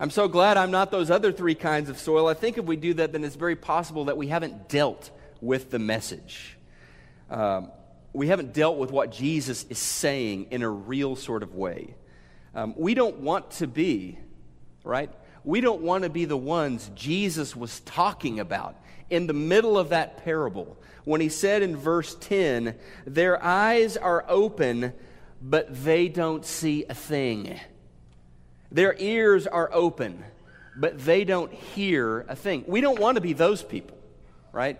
I'm 0.00 0.10
so 0.10 0.28
glad 0.28 0.56
I'm 0.56 0.70
not 0.70 0.90
those 0.90 1.10
other 1.10 1.32
three 1.32 1.54
kinds 1.54 1.90
of 1.90 1.98
soil. 1.98 2.28
I 2.28 2.34
think 2.34 2.56
if 2.56 2.64
we 2.64 2.76
do 2.76 2.94
that, 2.94 3.12
then 3.12 3.24
it's 3.24 3.36
very 3.36 3.56
possible 3.56 4.06
that 4.06 4.16
we 4.16 4.28
haven't 4.28 4.68
dealt 4.68 5.10
with 5.40 5.70
the 5.70 5.78
message. 5.78 6.56
Um, 7.30 7.70
we 8.12 8.28
haven't 8.28 8.52
dealt 8.52 8.78
with 8.78 8.90
what 8.90 9.12
Jesus 9.12 9.64
is 9.68 9.78
saying 9.78 10.48
in 10.50 10.62
a 10.62 10.68
real 10.70 11.16
sort 11.16 11.42
of 11.42 11.54
way. 11.54 11.94
Um, 12.54 12.74
we 12.76 12.94
don't 12.94 13.18
want 13.18 13.50
to 13.52 13.66
be, 13.66 14.18
right? 14.84 15.10
we 15.48 15.62
don't 15.62 15.80
want 15.80 16.04
to 16.04 16.10
be 16.10 16.26
the 16.26 16.36
ones 16.36 16.90
Jesus 16.94 17.56
was 17.56 17.80
talking 17.80 18.38
about 18.38 18.76
in 19.08 19.26
the 19.26 19.32
middle 19.32 19.78
of 19.78 19.88
that 19.88 20.22
parable 20.22 20.76
when 21.04 21.22
he 21.22 21.30
said 21.30 21.62
in 21.62 21.74
verse 21.74 22.14
10, 22.20 22.74
Their 23.06 23.42
eyes 23.42 23.96
are 23.96 24.26
open, 24.28 24.92
but 25.40 25.84
they 25.84 26.08
don't 26.08 26.44
see 26.44 26.84
a 26.84 26.94
thing. 26.94 27.58
Their 28.70 28.94
ears 28.98 29.46
are 29.46 29.70
open, 29.72 30.24
but 30.76 30.98
they 30.98 31.24
don't 31.24 31.52
hear 31.52 32.26
a 32.28 32.36
thing. 32.36 32.64
We 32.66 32.80
don't 32.80 33.00
want 33.00 33.16
to 33.16 33.20
be 33.20 33.32
those 33.32 33.62
people, 33.62 33.96
right? 34.52 34.78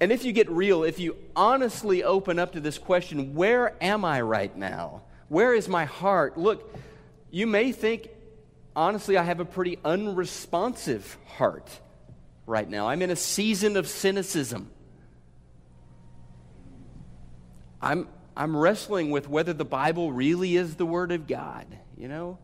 And 0.00 0.12
if 0.12 0.24
you 0.24 0.32
get 0.32 0.50
real, 0.50 0.82
if 0.82 0.98
you 0.98 1.16
honestly 1.34 2.02
open 2.02 2.38
up 2.38 2.52
to 2.52 2.60
this 2.60 2.78
question, 2.78 3.34
where 3.34 3.74
am 3.82 4.04
I 4.04 4.20
right 4.20 4.54
now? 4.56 5.02
Where 5.28 5.54
is 5.54 5.68
my 5.68 5.84
heart? 5.86 6.36
Look, 6.36 6.74
you 7.30 7.46
may 7.46 7.72
think, 7.72 8.08
honestly, 8.74 9.16
I 9.16 9.22
have 9.22 9.40
a 9.40 9.44
pretty 9.44 9.78
unresponsive 9.84 11.16
heart 11.26 11.68
right 12.46 12.68
now. 12.68 12.88
I'm 12.88 13.02
in 13.02 13.10
a 13.10 13.16
season 13.16 13.76
of 13.76 13.88
cynicism. 13.88 14.70
I'm, 17.80 18.08
I'm 18.36 18.56
wrestling 18.56 19.10
with 19.10 19.28
whether 19.28 19.52
the 19.52 19.64
Bible 19.64 20.12
really 20.12 20.56
is 20.56 20.76
the 20.76 20.86
Word 20.86 21.12
of 21.12 21.26
God, 21.26 21.66
you 21.96 22.08
know? 22.08 22.38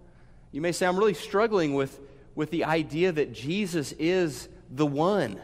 You 0.53 0.61
may 0.61 0.73
say, 0.73 0.87
I'm 0.87 0.97
really 0.97 1.15
struggling 1.15 1.75
with, 1.75 1.99
with 2.35 2.51
the 2.51 2.65
idea 2.65 3.11
that 3.11 3.33
Jesus 3.33 3.93
is 3.99 4.49
the 4.71 4.87
one, 4.87 5.41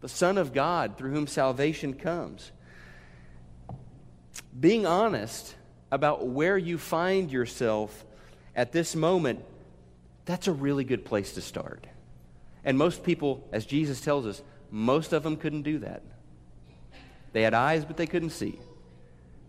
the 0.00 0.08
Son 0.08 0.36
of 0.36 0.52
God 0.52 0.98
through 0.98 1.12
whom 1.12 1.26
salvation 1.26 1.94
comes. 1.94 2.50
Being 4.58 4.86
honest 4.86 5.54
about 5.90 6.26
where 6.26 6.58
you 6.58 6.78
find 6.78 7.30
yourself 7.30 8.04
at 8.54 8.72
this 8.72 8.94
moment, 8.94 9.44
that's 10.24 10.48
a 10.48 10.52
really 10.52 10.84
good 10.84 11.04
place 11.04 11.34
to 11.34 11.40
start. 11.40 11.86
And 12.64 12.76
most 12.76 13.02
people, 13.02 13.48
as 13.52 13.64
Jesus 13.64 14.00
tells 14.00 14.26
us, 14.26 14.42
most 14.70 15.12
of 15.12 15.22
them 15.22 15.36
couldn't 15.36 15.62
do 15.62 15.78
that. 15.78 16.02
They 17.32 17.42
had 17.42 17.54
eyes, 17.54 17.84
but 17.84 17.96
they 17.96 18.06
couldn't 18.06 18.30
see. 18.30 18.58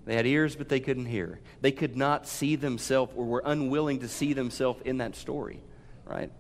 They 0.05 0.15
had 0.15 0.25
ears, 0.25 0.55
but 0.55 0.69
they 0.69 0.79
couldn't 0.79 1.05
hear. 1.05 1.39
They 1.61 1.71
could 1.71 1.95
not 1.95 2.27
see 2.27 2.55
themselves 2.55 3.13
or 3.15 3.25
were 3.25 3.43
unwilling 3.45 3.99
to 3.99 4.07
see 4.07 4.33
themselves 4.33 4.81
in 4.83 4.97
that 4.97 5.15
story, 5.15 5.61
right? 6.05 6.31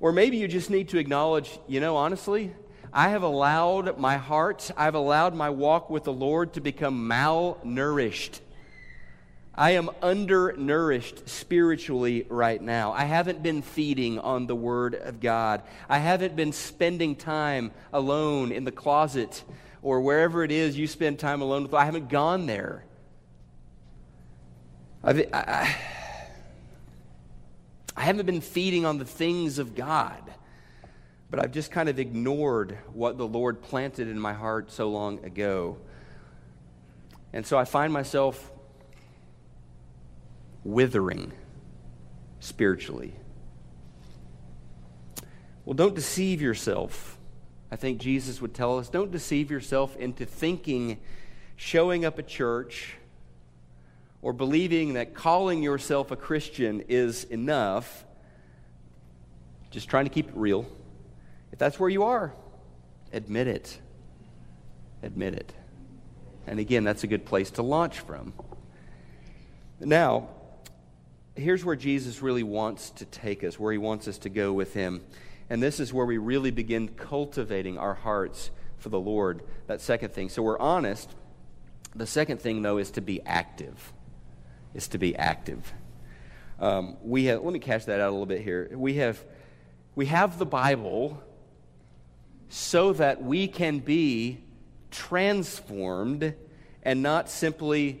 Or 0.00 0.12
maybe 0.12 0.36
you 0.36 0.48
just 0.48 0.70
need 0.70 0.90
to 0.90 0.98
acknowledge, 0.98 1.58
you 1.66 1.80
know, 1.80 1.96
honestly, 1.96 2.52
I 2.92 3.08
have 3.08 3.22
allowed 3.22 3.98
my 3.98 4.18
heart, 4.18 4.70
I've 4.76 4.94
allowed 4.94 5.34
my 5.34 5.50
walk 5.50 5.88
with 5.88 6.04
the 6.04 6.12
Lord 6.12 6.52
to 6.54 6.60
become 6.60 7.08
malnourished. 7.08 8.40
I 9.56 9.72
am 9.72 9.88
undernourished 10.02 11.28
spiritually 11.28 12.26
right 12.28 12.60
now. 12.60 12.92
I 12.92 13.04
haven't 13.04 13.42
been 13.42 13.62
feeding 13.62 14.18
on 14.18 14.46
the 14.46 14.56
Word 14.56 14.96
of 14.96 15.20
God. 15.20 15.62
I 15.88 15.98
haven't 15.98 16.34
been 16.34 16.52
spending 16.52 17.14
time 17.14 17.70
alone 17.92 18.50
in 18.50 18.64
the 18.64 18.72
closet 18.72 19.44
or 19.84 20.00
wherever 20.00 20.42
it 20.42 20.50
is 20.50 20.76
you 20.76 20.86
spend 20.86 21.18
time 21.18 21.42
alone 21.42 21.62
with. 21.62 21.74
I 21.74 21.84
haven't 21.84 22.08
gone 22.08 22.46
there. 22.46 22.84
I've, 25.04 25.28
I, 25.32 25.76
I 27.94 28.02
haven't 28.02 28.24
been 28.24 28.40
feeding 28.40 28.86
on 28.86 28.96
the 28.96 29.04
things 29.04 29.58
of 29.58 29.74
God, 29.74 30.22
but 31.30 31.38
I've 31.38 31.52
just 31.52 31.70
kind 31.70 31.90
of 31.90 31.98
ignored 31.98 32.78
what 32.94 33.18
the 33.18 33.26
Lord 33.26 33.60
planted 33.60 34.08
in 34.08 34.18
my 34.18 34.32
heart 34.32 34.72
so 34.72 34.88
long 34.88 35.22
ago. 35.22 35.76
And 37.34 37.46
so 37.46 37.58
I 37.58 37.66
find 37.66 37.92
myself 37.92 38.50
withering 40.64 41.30
spiritually. 42.40 43.12
Well, 45.66 45.74
don't 45.74 45.94
deceive 45.94 46.40
yourself. 46.40 47.13
I 47.74 47.76
think 47.76 47.98
Jesus 47.98 48.40
would 48.40 48.54
tell 48.54 48.78
us 48.78 48.88
don't 48.88 49.10
deceive 49.10 49.50
yourself 49.50 49.96
into 49.96 50.24
thinking 50.24 51.00
showing 51.56 52.04
up 52.04 52.20
at 52.20 52.28
church 52.28 52.94
or 54.22 54.32
believing 54.32 54.92
that 54.92 55.12
calling 55.12 55.60
yourself 55.60 56.12
a 56.12 56.16
Christian 56.16 56.84
is 56.88 57.24
enough. 57.24 58.04
Just 59.72 59.88
trying 59.88 60.04
to 60.04 60.10
keep 60.10 60.28
it 60.28 60.36
real. 60.36 60.68
If 61.50 61.58
that's 61.58 61.80
where 61.80 61.90
you 61.90 62.04
are, 62.04 62.32
admit 63.12 63.48
it. 63.48 63.76
Admit 65.02 65.34
it. 65.34 65.52
And 66.46 66.60
again, 66.60 66.84
that's 66.84 67.02
a 67.02 67.08
good 67.08 67.24
place 67.24 67.50
to 67.50 67.62
launch 67.62 67.98
from. 67.98 68.34
Now, 69.80 70.28
here's 71.34 71.64
where 71.64 71.74
Jesus 71.74 72.22
really 72.22 72.44
wants 72.44 72.90
to 72.90 73.04
take 73.04 73.42
us, 73.42 73.58
where 73.58 73.72
he 73.72 73.78
wants 73.78 74.06
us 74.06 74.18
to 74.18 74.28
go 74.28 74.52
with 74.52 74.74
him. 74.74 75.02
And 75.50 75.62
this 75.62 75.80
is 75.80 75.92
where 75.92 76.06
we 76.06 76.18
really 76.18 76.50
begin 76.50 76.88
cultivating 76.88 77.78
our 77.78 77.94
hearts 77.94 78.50
for 78.78 78.88
the 78.88 79.00
Lord. 79.00 79.42
That 79.66 79.80
second 79.80 80.12
thing. 80.12 80.28
So 80.28 80.42
we're 80.42 80.58
honest. 80.58 81.10
The 81.94 82.06
second 82.06 82.40
thing, 82.40 82.62
though, 82.62 82.78
is 82.78 82.90
to 82.92 83.00
be 83.00 83.20
active. 83.22 83.92
Is 84.74 84.88
to 84.88 84.98
be 84.98 85.14
active. 85.16 85.72
Um, 86.58 86.96
we 87.02 87.24
have, 87.26 87.42
let 87.42 87.52
me 87.52 87.58
catch 87.58 87.86
that 87.86 88.00
out 88.00 88.08
a 88.08 88.10
little 88.10 88.26
bit 88.26 88.40
here. 88.40 88.70
We 88.72 88.94
have, 88.94 89.22
we 89.94 90.06
have 90.06 90.38
the 90.38 90.46
Bible 90.46 91.22
so 92.48 92.92
that 92.92 93.22
we 93.22 93.48
can 93.48 93.80
be 93.80 94.38
transformed 94.90 96.34
and 96.82 97.02
not 97.02 97.28
simply 97.28 98.00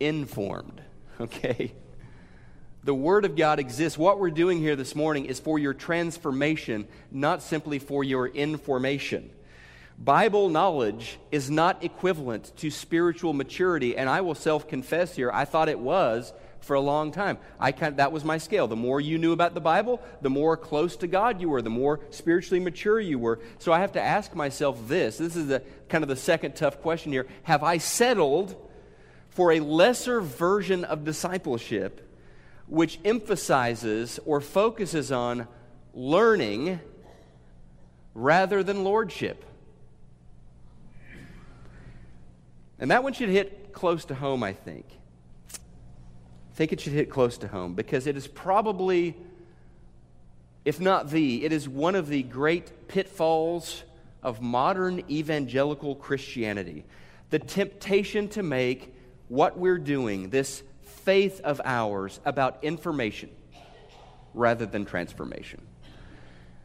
informed. 0.00 0.80
Okay? 1.20 1.72
The 2.84 2.94
Word 2.94 3.24
of 3.24 3.34
God 3.34 3.60
exists. 3.60 3.96
What 3.96 4.20
we're 4.20 4.28
doing 4.28 4.58
here 4.58 4.76
this 4.76 4.94
morning 4.94 5.24
is 5.24 5.40
for 5.40 5.58
your 5.58 5.72
transformation, 5.72 6.86
not 7.10 7.42
simply 7.42 7.78
for 7.78 8.04
your 8.04 8.28
information. 8.28 9.30
Bible 9.98 10.50
knowledge 10.50 11.18
is 11.32 11.50
not 11.50 11.82
equivalent 11.82 12.52
to 12.58 12.70
spiritual 12.70 13.32
maturity, 13.32 13.96
and 13.96 14.10
I 14.10 14.20
will 14.20 14.34
self 14.34 14.68
confess 14.68 15.16
here, 15.16 15.30
I 15.32 15.46
thought 15.46 15.70
it 15.70 15.78
was 15.78 16.34
for 16.60 16.74
a 16.74 16.80
long 16.80 17.10
time. 17.10 17.38
I 17.58 17.72
kind 17.72 17.96
that 17.96 18.12
was 18.12 18.22
my 18.22 18.36
scale. 18.36 18.68
The 18.68 18.76
more 18.76 19.00
you 19.00 19.16
knew 19.16 19.32
about 19.32 19.54
the 19.54 19.62
Bible, 19.62 20.02
the 20.20 20.28
more 20.28 20.54
close 20.54 20.94
to 20.96 21.06
God 21.06 21.40
you 21.40 21.48
were, 21.48 21.62
the 21.62 21.70
more 21.70 22.00
spiritually 22.10 22.60
mature 22.60 23.00
you 23.00 23.18
were. 23.18 23.40
So 23.60 23.72
I 23.72 23.80
have 23.80 23.92
to 23.92 24.02
ask 24.02 24.34
myself 24.34 24.88
this. 24.88 25.16
This 25.16 25.36
is 25.36 25.46
the 25.46 25.62
kind 25.88 26.04
of 26.04 26.08
the 26.08 26.16
second 26.16 26.54
tough 26.54 26.82
question 26.82 27.12
here. 27.12 27.28
Have 27.44 27.62
I 27.62 27.78
settled 27.78 28.56
for 29.30 29.52
a 29.52 29.60
lesser 29.60 30.20
version 30.20 30.84
of 30.84 31.04
discipleship 31.04 32.03
which 32.74 32.98
emphasizes 33.04 34.18
or 34.26 34.40
focuses 34.40 35.12
on 35.12 35.46
learning 35.94 36.80
rather 38.14 38.64
than 38.64 38.82
lordship. 38.82 39.44
And 42.80 42.90
that 42.90 43.04
one 43.04 43.12
should 43.12 43.28
hit 43.28 43.72
close 43.72 44.04
to 44.06 44.14
home, 44.14 44.42
I 44.42 44.52
think. 44.52 44.86
I 45.52 46.56
think 46.56 46.72
it 46.72 46.80
should 46.80 46.92
hit 46.92 47.10
close 47.10 47.38
to 47.38 47.48
home 47.48 47.74
because 47.74 48.08
it 48.08 48.16
is 48.16 48.26
probably, 48.26 49.16
if 50.64 50.80
not 50.80 51.10
the, 51.10 51.44
it 51.44 51.52
is 51.52 51.68
one 51.68 51.94
of 51.94 52.08
the 52.08 52.24
great 52.24 52.88
pitfalls 52.88 53.84
of 54.20 54.42
modern 54.42 55.04
evangelical 55.08 55.94
Christianity. 55.94 56.84
The 57.30 57.38
temptation 57.38 58.28
to 58.30 58.42
make 58.42 58.94
what 59.28 59.56
we're 59.56 59.78
doing, 59.78 60.30
this 60.30 60.64
faith 61.04 61.40
of 61.42 61.60
ours 61.64 62.20
about 62.24 62.58
information 62.62 63.30
rather 64.32 64.66
than 64.66 64.84
transformation. 64.84 65.60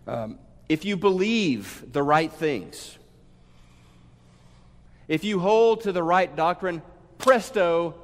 Um, 0.07 0.39
if 0.67 0.85
you 0.85 0.97
believe 0.97 1.91
the 1.91 2.01
right 2.01 2.31
things, 2.31 2.97
if 5.07 5.23
you 5.23 5.39
hold 5.39 5.81
to 5.81 5.91
the 5.91 6.03
right 6.03 6.33
doctrine, 6.35 6.81
presto, 7.17 7.95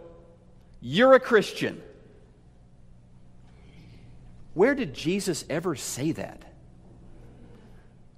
you're 0.81 1.13
a 1.13 1.19
Christian. 1.19 1.81
Where 4.53 4.75
did 4.75 4.93
Jesus 4.93 5.45
ever 5.49 5.75
say 5.75 6.11
that? 6.13 6.43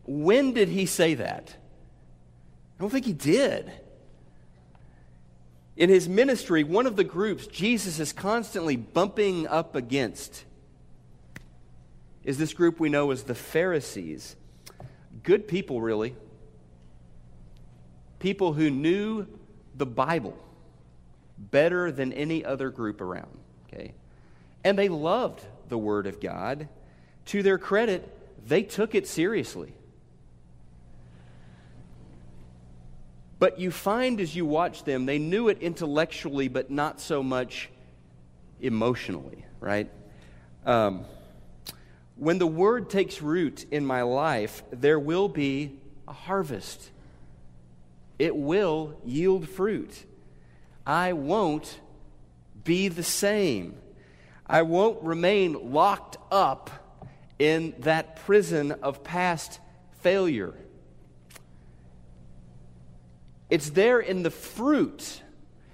When 0.06 0.53
did 0.53 0.69
he 0.69 0.86
say 0.86 1.15
that? 1.15 1.56
I 2.77 2.82
don't 2.82 2.89
think 2.89 3.06
he 3.06 3.13
did. 3.13 3.71
In 5.78 5.90
his 5.90 6.10
ministry, 6.10 6.63
one 6.63 6.88
of 6.88 6.96
the 6.96 7.04
groups 7.04 7.46
Jesus 7.46 8.00
is 8.00 8.12
constantly 8.12 8.76
bumping 8.76 9.48
up 9.48 9.76
against 9.76 10.44
is 12.24 12.38
this 12.38 12.54
group 12.54 12.80
we 12.80 12.90
know 12.90 13.12
as 13.12 13.24
the 13.24 13.36
Pharisees. 13.36 14.36
Good 15.24 15.48
people, 15.48 15.80
really. 15.80 16.16
People 18.20 18.54
who 18.54 18.72
knew 18.72 19.28
the 19.76 19.86
Bible 19.86 20.38
better 21.38 21.92
than 21.92 22.12
any 22.12 22.44
other 22.44 22.70
group 22.70 23.00
around. 23.00 23.38
Okay? 23.68 23.94
And 24.63 24.78
they 24.78 24.90
loved 24.90 25.46
the 25.70 25.78
Word 25.78 26.08
of 26.08 26.20
God. 26.20 26.68
To 27.28 27.44
their 27.44 27.60
credit, 27.60 28.12
they 28.46 28.63
took 28.63 28.96
it 28.96 29.08
seriously. 29.08 29.74
But 33.39 33.60
you 33.60 33.71
find 33.71 34.19
as 34.19 34.36
you 34.36 34.45
watch 34.45 34.84
them, 34.84 35.06
they 35.06 35.19
knew 35.19 35.47
it 35.47 35.62
intellectually, 35.62 36.47
but 36.47 36.71
not 36.71 37.00
so 37.00 37.21
much 37.21 37.69
emotionally, 38.60 39.45
right? 39.60 39.89
Um, 40.65 41.06
when 42.15 42.39
the 42.39 42.47
word 42.47 42.89
takes 42.89 43.21
root 43.21 43.65
in 43.69 43.86
my 43.86 44.02
life, 44.02 44.63
there 44.71 45.00
will 45.00 45.30
be 45.30 45.78
a 46.08 46.13
harvest. 46.13 46.89
It 48.17 48.36
will 48.36 49.00
yield 49.06 49.47
fruit. 49.47 50.06
I 50.86 51.13
won't 51.13 51.80
be 52.63 52.88
the 52.88 53.04
same. 53.04 53.76
I 54.47 54.63
won't 54.63 55.04
remain 55.04 55.71
locked 55.73 56.17
up 56.32 56.71
in 57.38 57.76
that 57.80 58.15
prison 58.26 58.71
of 58.71 59.04
past 59.04 59.60
failure. 60.02 60.56
It's 63.49 63.69
there 63.69 63.99
in 63.99 64.23
the 64.23 64.31
fruit, 64.31 65.21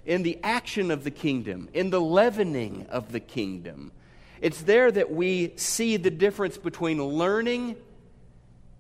in 0.06 0.24
the 0.24 0.40
action 0.44 0.92
of 0.92 1.04
the 1.04 1.12
kingdom, 1.12 1.70
in 1.74 1.90
the 1.90 2.02
leavening 2.02 2.86
of 2.90 3.12
the 3.12 3.20
kingdom. 3.20 3.92
It's 4.42 4.62
there 4.62 4.92
that 4.92 5.12
we 5.12 5.54
see 5.56 5.98
the 5.98 6.12
difference 6.12 6.58
between 6.58 7.04
learning 7.04 7.76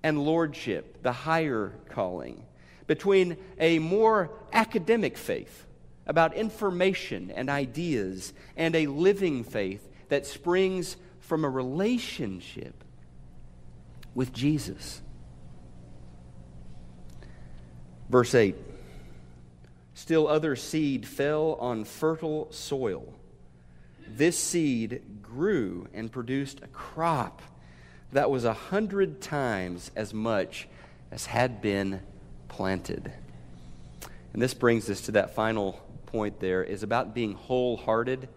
and 0.03 0.23
lordship, 0.23 1.01
the 1.01 1.13
higher 1.13 1.73
calling, 1.89 2.45
between 2.85 3.37
a 3.59 3.79
more 3.79 4.29
academic 4.51 5.17
faith 5.17 5.65
about 6.05 6.35
information 6.35 7.31
and 7.31 7.49
ideas 7.49 8.33
and 8.57 8.75
a 8.75 8.87
living 8.87 9.43
faith 9.43 9.87
that 10.09 10.25
springs 10.25 10.97
from 11.21 11.45
a 11.45 11.49
relationship 11.49 12.83
with 14.13 14.33
Jesus. 14.33 15.01
Verse 18.09 18.35
8 18.35 18.55
Still 20.03 20.27
other 20.27 20.57
seed 20.57 21.07
fell 21.07 21.53
on 21.61 21.85
fertile 21.85 22.51
soil. 22.51 23.13
This 24.05 24.37
seed 24.37 25.01
grew 25.21 25.87
and 25.93 26.11
produced 26.11 26.59
a 26.61 26.67
crop 26.67 27.41
that 28.11 28.29
was 28.29 28.43
a 28.43 28.51
hundred 28.51 29.21
times 29.21 29.91
as 29.95 30.13
much 30.13 30.67
as 31.09 31.27
had 31.27 31.61
been 31.61 32.01
planted. 32.49 33.13
And 34.33 34.41
this 34.41 34.53
brings 34.53 34.89
us 34.89 34.99
to 35.03 35.13
that 35.13 35.35
final 35.35 35.81
point 36.07 36.41
there 36.41 36.65
is 36.65 36.83
about 36.83 37.15
being 37.15 37.35
wholehearted. 37.35 38.27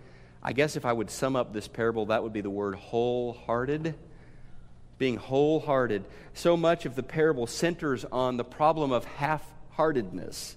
I 0.44 0.52
guess 0.52 0.76
if 0.76 0.84
I 0.84 0.92
would 0.92 1.10
sum 1.10 1.34
up 1.34 1.52
this 1.52 1.66
parable, 1.66 2.06
that 2.06 2.22
would 2.22 2.32
be 2.32 2.42
the 2.42 2.48
word 2.48 2.76
wholehearted. 2.76 3.96
Being 4.98 5.16
wholehearted. 5.16 6.04
So 6.32 6.56
much 6.56 6.86
of 6.86 6.94
the 6.94 7.02
parable 7.02 7.48
centers 7.48 8.04
on 8.04 8.36
the 8.36 8.44
problem 8.44 8.92
of 8.92 9.04
half 9.04 9.42
heartedness, 9.72 10.56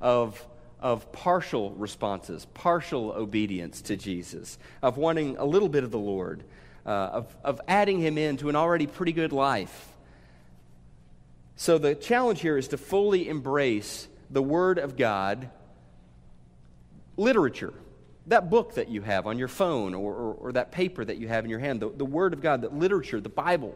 of, 0.00 0.44
of 0.80 1.10
partial 1.12 1.70
responses, 1.72 2.46
partial 2.54 3.12
obedience 3.12 3.82
to 3.82 3.96
Jesus, 3.96 4.58
of 4.82 4.96
wanting 4.96 5.36
a 5.36 5.44
little 5.44 5.68
bit 5.68 5.84
of 5.84 5.90
the 5.90 5.98
Lord, 5.98 6.44
uh, 6.86 6.90
of, 6.90 7.36
of 7.44 7.60
adding 7.68 8.00
Him 8.00 8.18
into 8.18 8.48
an 8.48 8.56
already 8.56 8.86
pretty 8.86 9.12
good 9.12 9.32
life. 9.32 9.88
So 11.56 11.78
the 11.78 11.94
challenge 11.94 12.40
here 12.40 12.56
is 12.56 12.68
to 12.68 12.76
fully 12.76 13.28
embrace 13.28 14.06
the 14.30 14.42
Word 14.42 14.78
of 14.78 14.96
God 14.96 15.50
literature, 17.16 17.74
that 18.28 18.48
book 18.48 18.74
that 18.74 18.88
you 18.88 19.02
have 19.02 19.26
on 19.26 19.38
your 19.38 19.48
phone 19.48 19.94
or, 19.94 20.14
or, 20.14 20.34
or, 20.34 20.52
that 20.52 20.70
paper 20.70 21.04
that 21.04 21.16
you 21.16 21.26
have 21.26 21.44
in 21.44 21.50
your 21.50 21.58
hand, 21.58 21.80
the, 21.80 21.88
the 21.90 22.04
Word 22.04 22.32
of 22.32 22.40
God, 22.40 22.62
that 22.62 22.74
literature, 22.74 23.20
the 23.20 23.28
Bible. 23.28 23.74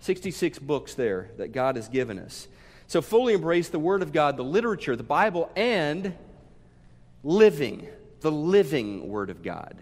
66 0.00 0.58
books 0.58 0.94
there 0.94 1.30
that 1.38 1.52
God 1.52 1.76
has 1.76 1.88
given 1.88 2.18
us. 2.18 2.48
So 2.86 3.00
fully 3.02 3.34
embrace 3.34 3.68
the 3.68 3.78
Word 3.78 4.02
of 4.02 4.12
God, 4.12 4.36
the 4.36 4.44
literature, 4.44 4.96
the 4.96 5.02
Bible, 5.02 5.50
and 5.56 6.14
living, 7.22 7.86
the 8.20 8.30
living 8.30 9.08
Word 9.08 9.30
of 9.30 9.42
God. 9.42 9.76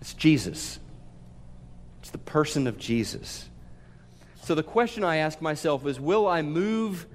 It's 0.00 0.14
Jesus, 0.14 0.78
it's 2.00 2.10
the 2.10 2.18
person 2.18 2.66
of 2.66 2.78
Jesus. 2.78 3.48
So 4.42 4.54
the 4.54 4.62
question 4.62 5.04
I 5.04 5.16
ask 5.16 5.40
myself 5.40 5.86
is 5.86 5.98
Will 5.98 6.26
I 6.26 6.42
move 6.42 7.06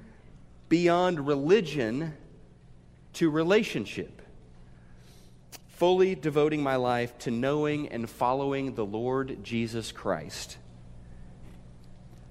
beyond 0.70 1.28
religion 1.28 2.14
to 3.14 3.30
relationship, 3.30 4.22
fully 5.68 6.16
devoting 6.16 6.62
my 6.62 6.76
life 6.76 7.18
to 7.20 7.32
knowing 7.32 7.90
and 7.90 8.10
following 8.10 8.76
the 8.76 8.86
Lord 8.86 9.44
Jesus 9.44 9.92
Christ. 9.92 10.58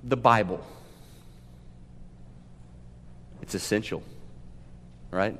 The 0.04 0.16
Bible. 0.16 0.64
It's 3.42 3.54
essential, 3.54 4.02
right? 5.10 5.38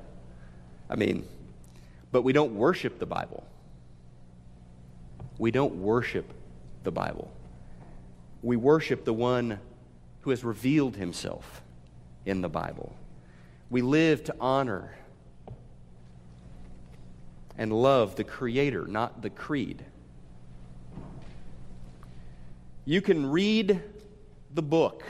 I 0.89 0.97
mean, 0.97 1.27
but 2.11 2.23
we 2.23 2.33
don't 2.33 2.55
worship 2.55 2.99
the 2.99 3.07
Bible. 3.07 3.45
We 5.39 5.51
don't 5.51 5.77
worship 5.77 6.33
the 6.85 6.91
Bible. 6.91 7.31
We 8.43 8.57
worship 8.57 9.05
the 9.05 9.13
one 9.13 9.59
who 10.23 10.31
has 10.31 10.45
revealed 10.45 10.97
himself 10.97 11.63
in 12.25 12.41
the 12.41 12.49
Bible. 12.49 12.95
We 13.71 13.83
live 13.83 14.25
to 14.25 14.35
honor 14.41 14.95
and 17.57 17.73
love 17.73 18.15
the 18.17 18.25
Creator, 18.25 18.87
not 18.87 19.21
the 19.21 19.31
creed. 19.31 19.85
You 22.85 23.03
can 23.03 23.27
read 23.27 23.83
the 24.55 24.63
book, 24.63 25.03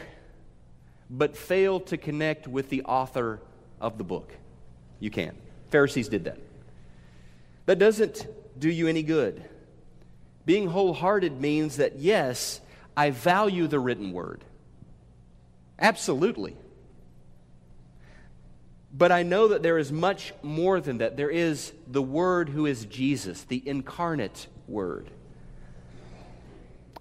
but 1.11 1.37
fail 1.37 1.81
to 1.81 1.97
connect 1.97 2.47
with 2.47 2.69
the 2.69 2.83
author 2.83 3.41
of 3.81 3.99
the 3.99 4.05
book. 4.05 4.33
You 5.01 5.11
can. 5.11 5.37
Pharisees 5.71 6.09
did 6.09 6.25
that. 6.25 6.39
That 7.67 7.79
doesn't 7.79 8.27
do 8.59 8.71
you 8.71 8.89
any 8.89 9.03
good. 9.03 9.45
Being 10.47 10.69
wholehearted 10.69 11.41
means 11.41 11.77
that, 11.77 11.99
yes, 11.99 12.61
I 12.97 13.11
value 13.11 13.67
the 13.67 13.79
written 13.79 14.13
word. 14.13 14.45
Absolutely. 15.79 16.57
But 18.93 19.13
I 19.13 19.23
know 19.23 19.49
that 19.49 19.63
there 19.63 19.79
is 19.79 19.93
much 19.93 20.33
more 20.43 20.81
than 20.81 20.99
that. 20.99 21.17
There 21.17 21.31
is 21.31 21.73
the 21.87 22.03
Word 22.03 22.49
who 22.49 22.67
is 22.67 22.85
Jesus, 22.87 23.43
the 23.43 23.63
incarnate 23.67 24.49
Word. 24.67 25.11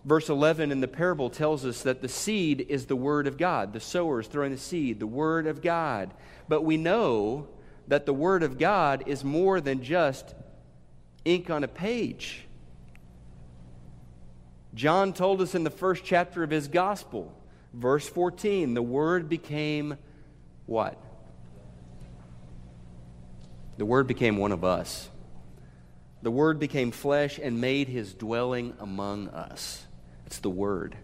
Verse 0.08 0.30
11 0.30 0.72
in 0.72 0.80
the 0.80 0.88
parable 0.88 1.30
tells 1.30 1.66
us 1.66 1.84
that 1.84 2.02
the 2.02 2.08
seed 2.08 2.66
is 2.70 2.86
the 2.86 2.96
Word 2.96 3.28
of 3.28 3.38
God. 3.38 3.74
The 3.74 3.82
sower 3.82 4.22
is 4.22 4.28
throwing 4.28 4.54
the 4.54 4.58
seed, 4.58 5.02
the 5.02 5.06
Word 5.06 5.48
of 5.48 5.62
God. 5.62 6.14
But 6.48 6.64
we 6.64 6.78
know 6.78 7.50
that 7.90 8.06
the 8.06 8.14
Word 8.14 8.42
of 8.42 8.58
God 8.58 9.04
is 9.06 9.26
more 9.26 9.60
than 9.60 9.84
just 9.84 10.34
ink 11.26 11.50
on 11.50 11.66
a 11.66 11.68
page. 11.68 12.46
John 14.74 15.12
told 15.12 15.42
us 15.42 15.56
in 15.56 15.66
the 15.66 15.70
first 15.70 16.06
chapter 16.06 16.42
of 16.42 16.52
his 16.52 16.70
gospel, 16.70 17.38
verse 17.74 18.08
14, 18.08 18.76
the 18.76 18.82
Word 18.82 19.28
became 19.28 19.98
what? 20.68 20.98
The 23.78 23.86
Word 23.86 24.08
became 24.08 24.38
one 24.38 24.54
of 24.54 24.64
us. 24.64 25.10
The 26.22 26.32
Word 26.32 26.60
became 26.60 26.92
flesh 26.92 27.42
and 27.44 27.60
made 27.60 27.90
his 27.90 28.14
dwelling 28.14 28.74
among 28.80 29.28
us. 29.28 29.84
It's 30.28 30.40
the 30.40 30.50
Word. 30.50 30.98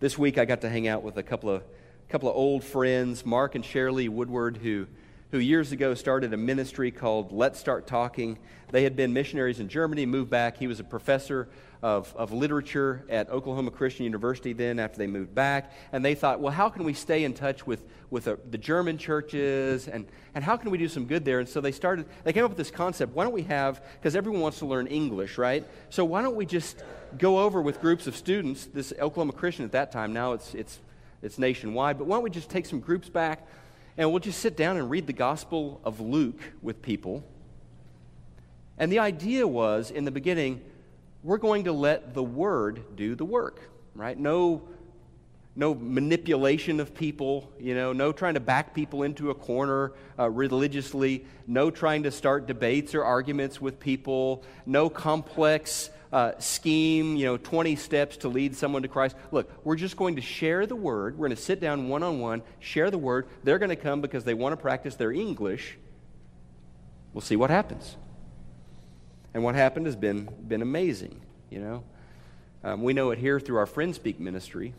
This 0.00 0.18
week 0.18 0.36
I 0.36 0.44
got 0.46 0.62
to 0.62 0.68
hang 0.68 0.88
out 0.88 1.04
with 1.04 1.16
a 1.16 1.22
couple 1.22 1.48
of, 1.48 1.62
couple 2.08 2.28
of 2.28 2.34
old 2.34 2.64
friends, 2.64 3.24
Mark 3.24 3.54
and 3.54 3.64
Shirley 3.64 4.08
Woodward, 4.08 4.56
who 4.56 4.88
who 5.34 5.40
years 5.40 5.72
ago 5.72 5.94
started 5.94 6.32
a 6.32 6.36
ministry 6.36 6.92
called 6.92 7.32
Let's 7.32 7.58
Start 7.58 7.88
Talking. 7.88 8.38
They 8.70 8.84
had 8.84 8.94
been 8.94 9.12
missionaries 9.12 9.58
in 9.58 9.68
Germany, 9.68 10.06
moved 10.06 10.30
back. 10.30 10.56
He 10.56 10.68
was 10.68 10.78
a 10.78 10.84
professor 10.84 11.48
of, 11.82 12.14
of 12.14 12.32
literature 12.32 13.04
at 13.08 13.28
Oklahoma 13.30 13.72
Christian 13.72 14.04
University 14.04 14.52
then 14.52 14.78
after 14.78 14.96
they 14.96 15.08
moved 15.08 15.34
back. 15.34 15.72
And 15.90 16.04
they 16.04 16.14
thought, 16.14 16.38
well, 16.38 16.52
how 16.52 16.68
can 16.68 16.84
we 16.84 16.94
stay 16.94 17.24
in 17.24 17.34
touch 17.34 17.66
with, 17.66 17.82
with 18.10 18.26
the, 18.26 18.38
the 18.48 18.58
German 18.58 18.96
churches 18.96 19.88
and, 19.88 20.06
and 20.36 20.44
how 20.44 20.56
can 20.56 20.70
we 20.70 20.78
do 20.78 20.86
some 20.86 21.04
good 21.04 21.24
there? 21.24 21.40
And 21.40 21.48
so 21.48 21.60
they 21.60 21.72
started, 21.72 22.06
they 22.22 22.32
came 22.32 22.44
up 22.44 22.52
with 22.52 22.58
this 22.58 22.70
concept 22.70 23.12
why 23.12 23.24
don't 23.24 23.32
we 23.32 23.42
have, 23.42 23.82
because 23.94 24.14
everyone 24.14 24.40
wants 24.40 24.60
to 24.60 24.66
learn 24.66 24.86
English, 24.86 25.36
right? 25.36 25.66
So 25.90 26.04
why 26.04 26.22
don't 26.22 26.36
we 26.36 26.46
just 26.46 26.84
go 27.18 27.40
over 27.40 27.60
with 27.60 27.80
groups 27.80 28.06
of 28.06 28.14
students, 28.14 28.66
this 28.66 28.92
Oklahoma 29.00 29.32
Christian 29.32 29.64
at 29.64 29.72
that 29.72 29.90
time, 29.90 30.12
now 30.12 30.34
it's, 30.34 30.54
it's, 30.54 30.78
it's 31.22 31.40
nationwide, 31.40 31.98
but 31.98 32.06
why 32.06 32.14
don't 32.18 32.22
we 32.22 32.30
just 32.30 32.50
take 32.50 32.66
some 32.66 32.78
groups 32.78 33.08
back? 33.08 33.44
And 33.96 34.10
we'll 34.10 34.20
just 34.20 34.40
sit 34.40 34.56
down 34.56 34.76
and 34.76 34.90
read 34.90 35.06
the 35.06 35.12
Gospel 35.12 35.80
of 35.84 36.00
Luke 36.00 36.40
with 36.62 36.82
people. 36.82 37.24
And 38.78 38.90
the 38.90 38.98
idea 38.98 39.46
was, 39.46 39.90
in 39.90 40.04
the 40.04 40.10
beginning, 40.10 40.60
we're 41.22 41.38
going 41.38 41.64
to 41.64 41.72
let 41.72 42.12
the 42.14 42.22
Word 42.22 42.96
do 42.96 43.14
the 43.14 43.24
work, 43.24 43.60
right? 43.94 44.18
No, 44.18 44.62
no 45.54 45.74
manipulation 45.74 46.80
of 46.80 46.92
people, 46.92 47.50
you 47.60 47.74
know, 47.74 47.92
no 47.92 48.10
trying 48.10 48.34
to 48.34 48.40
back 48.40 48.74
people 48.74 49.04
into 49.04 49.30
a 49.30 49.34
corner 49.34 49.92
uh, 50.18 50.28
religiously, 50.28 51.24
no 51.46 51.70
trying 51.70 52.02
to 52.02 52.10
start 52.10 52.46
debates 52.46 52.94
or 52.94 53.04
arguments 53.04 53.60
with 53.60 53.78
people, 53.78 54.42
no 54.66 54.90
complex 54.90 55.90
uh, 56.14 56.38
scheme, 56.38 57.16
you 57.16 57.24
know, 57.24 57.36
20 57.36 57.74
steps 57.74 58.18
to 58.18 58.28
lead 58.28 58.54
someone 58.54 58.82
to 58.82 58.88
Christ. 58.88 59.16
Look, 59.32 59.50
we're 59.64 59.74
just 59.74 59.96
going 59.96 60.14
to 60.14 60.22
share 60.22 60.64
the 60.64 60.76
word. 60.76 61.18
We're 61.18 61.26
going 61.26 61.36
to 61.36 61.42
sit 61.42 61.58
down 61.60 61.88
one 61.88 62.04
on 62.04 62.20
one, 62.20 62.42
share 62.60 62.88
the 62.92 62.98
word. 62.98 63.26
They're 63.42 63.58
going 63.58 63.70
to 63.70 63.76
come 63.76 64.00
because 64.00 64.22
they 64.22 64.32
want 64.32 64.52
to 64.52 64.56
practice 64.56 64.94
their 64.94 65.10
English. 65.10 65.76
We'll 67.12 67.20
see 67.20 67.34
what 67.34 67.50
happens. 67.50 67.96
And 69.34 69.42
what 69.42 69.56
happened 69.56 69.86
has 69.86 69.96
been, 69.96 70.28
been 70.46 70.62
amazing, 70.62 71.20
you 71.50 71.58
know. 71.58 71.82
Um, 72.62 72.84
we 72.84 72.92
know 72.92 73.10
it 73.10 73.18
here 73.18 73.40
through 73.40 73.56
our 73.56 73.66
Friend 73.66 73.92
Speak 73.92 74.20
ministry. 74.20 74.72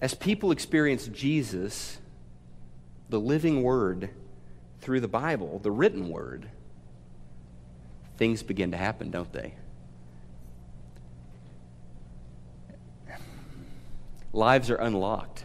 As 0.00 0.14
people 0.14 0.52
experience 0.52 1.08
Jesus, 1.08 1.98
the 3.08 3.18
living 3.18 3.64
word, 3.64 4.10
through 4.80 5.00
the 5.00 5.08
Bible, 5.08 5.58
the 5.62 5.70
written 5.70 6.08
word, 6.08 6.48
things 8.16 8.42
begin 8.42 8.70
to 8.70 8.76
happen, 8.76 9.10
don't 9.10 9.32
they? 9.32 9.54
Lives 14.32 14.70
are 14.70 14.76
unlocked. 14.76 15.44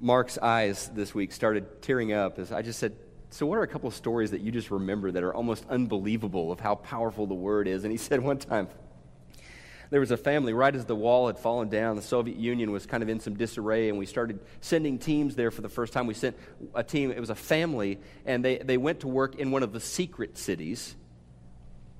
Mark's 0.00 0.38
eyes 0.38 0.90
this 0.94 1.14
week 1.14 1.32
started 1.32 1.82
tearing 1.82 2.12
up 2.12 2.38
as 2.38 2.50
I 2.50 2.62
just 2.62 2.78
said, 2.78 2.96
So, 3.30 3.46
what 3.46 3.58
are 3.58 3.62
a 3.62 3.68
couple 3.68 3.86
of 3.86 3.94
stories 3.94 4.30
that 4.32 4.40
you 4.40 4.50
just 4.50 4.70
remember 4.70 5.10
that 5.12 5.22
are 5.22 5.34
almost 5.34 5.64
unbelievable 5.68 6.50
of 6.50 6.58
how 6.58 6.74
powerful 6.74 7.26
the 7.26 7.34
word 7.34 7.68
is? 7.68 7.84
And 7.84 7.92
he 7.92 7.98
said 7.98 8.20
one 8.20 8.38
time, 8.38 8.68
there 9.92 10.00
was 10.00 10.10
a 10.10 10.16
family 10.16 10.54
right 10.54 10.74
as 10.74 10.86
the 10.86 10.96
wall 10.96 11.26
had 11.26 11.38
fallen 11.38 11.68
down. 11.68 11.96
The 11.96 12.02
Soviet 12.02 12.38
Union 12.38 12.72
was 12.72 12.86
kind 12.86 13.02
of 13.02 13.10
in 13.10 13.20
some 13.20 13.36
disarray, 13.36 13.90
and 13.90 13.98
we 13.98 14.06
started 14.06 14.40
sending 14.62 14.98
teams 14.98 15.36
there 15.36 15.50
for 15.50 15.60
the 15.60 15.68
first 15.68 15.92
time. 15.92 16.06
We 16.06 16.14
sent 16.14 16.34
a 16.74 16.82
team, 16.82 17.10
it 17.10 17.20
was 17.20 17.28
a 17.28 17.34
family, 17.34 18.00
and 18.24 18.42
they, 18.42 18.56
they 18.56 18.78
went 18.78 19.00
to 19.00 19.08
work 19.08 19.34
in 19.34 19.50
one 19.50 19.62
of 19.62 19.74
the 19.74 19.80
secret 19.80 20.38
cities, 20.38 20.96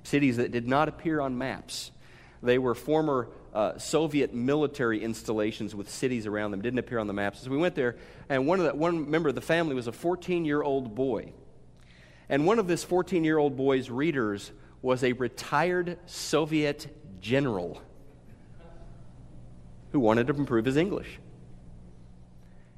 cities 0.01 0.37
that 0.37 0.51
did 0.51 0.67
not 0.67 0.89
appear 0.89 1.21
on 1.21 1.37
maps. 1.37 1.91
They 2.41 2.57
were 2.57 2.73
former 2.73 3.29
uh, 3.53 3.77
Soviet 3.77 4.33
military 4.33 5.03
installations 5.03 5.75
with 5.75 5.87
cities 5.87 6.25
around 6.25 6.49
them, 6.49 6.63
didn't 6.63 6.79
appear 6.79 6.97
on 6.97 7.05
the 7.05 7.13
maps. 7.13 7.41
So 7.41 7.51
we 7.51 7.57
went 7.57 7.75
there, 7.75 7.97
and 8.27 8.47
one, 8.47 8.59
of 8.59 8.65
the, 8.65 8.73
one 8.73 9.11
member 9.11 9.29
of 9.29 9.35
the 9.35 9.41
family 9.41 9.75
was 9.75 9.85
a 9.85 9.91
14 9.91 10.45
year 10.45 10.63
old 10.63 10.95
boy. 10.95 11.31
And 12.27 12.47
one 12.47 12.57
of 12.57 12.65
this 12.65 12.83
14 12.83 13.23
year 13.23 13.37
old 13.37 13.55
boy's 13.55 13.91
readers 13.91 14.51
was 14.81 15.03
a 15.03 15.13
retired 15.13 15.99
Soviet 16.07 16.87
general 17.23 17.81
who 19.93 19.99
wanted 19.99 20.27
to 20.27 20.33
improve 20.33 20.65
his 20.65 20.75
English. 20.77 21.19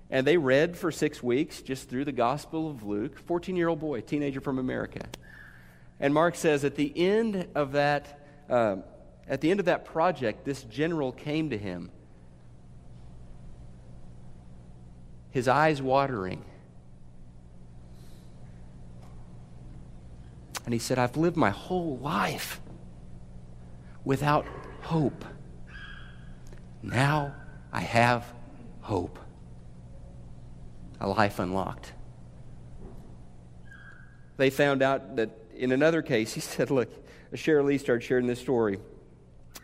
And 0.09 0.25
they 0.25 0.37
read 0.37 0.77
for 0.77 0.91
six 0.91 1.21
weeks 1.23 1.61
just 1.61 1.89
through 1.89 2.05
the 2.05 2.11
Gospel 2.11 2.69
of 2.69 2.83
Luke, 2.83 3.17
14 3.17 3.55
year 3.55 3.67
old 3.67 3.79
boy, 3.79 4.01
teenager 4.01 4.39
from 4.39 4.59
America. 4.59 5.01
And 5.99 6.13
Mark 6.13 6.35
says 6.35 6.63
at 6.63 6.75
the 6.75 6.93
end 6.95 7.47
of 7.55 7.71
that, 7.71 8.21
uh, 8.49 8.77
at 9.27 9.41
the 9.41 9.49
end 9.49 9.59
of 9.59 9.65
that 9.65 9.83
project, 9.83 10.45
this 10.45 10.63
general 10.63 11.11
came 11.11 11.49
to 11.49 11.57
him, 11.57 11.89
his 15.31 15.47
eyes 15.47 15.81
watering. 15.81 16.45
And 20.65 20.73
he 20.73 20.79
said, 20.79 20.99
I've 20.99 21.17
lived 21.17 21.37
my 21.37 21.49
whole 21.49 21.97
life 21.97 22.61
without 24.05 24.45
hope. 24.81 25.25
Now 26.81 27.33
I 27.73 27.81
have 27.81 28.31
hope. 28.81 29.19
A 31.01 31.07
life 31.07 31.39
unlocked. 31.39 31.91
They 34.37 34.49
found 34.49 34.81
out 34.81 35.15
that 35.17 35.31
in 35.55 35.71
another 35.71 36.01
case, 36.01 36.33
he 36.35 36.39
said, 36.39 36.71
Look, 36.71 36.89
Shirley 37.33 37.77
started 37.77 38.03
sharing 38.03 38.27
this 38.27 38.39
story 38.39 38.79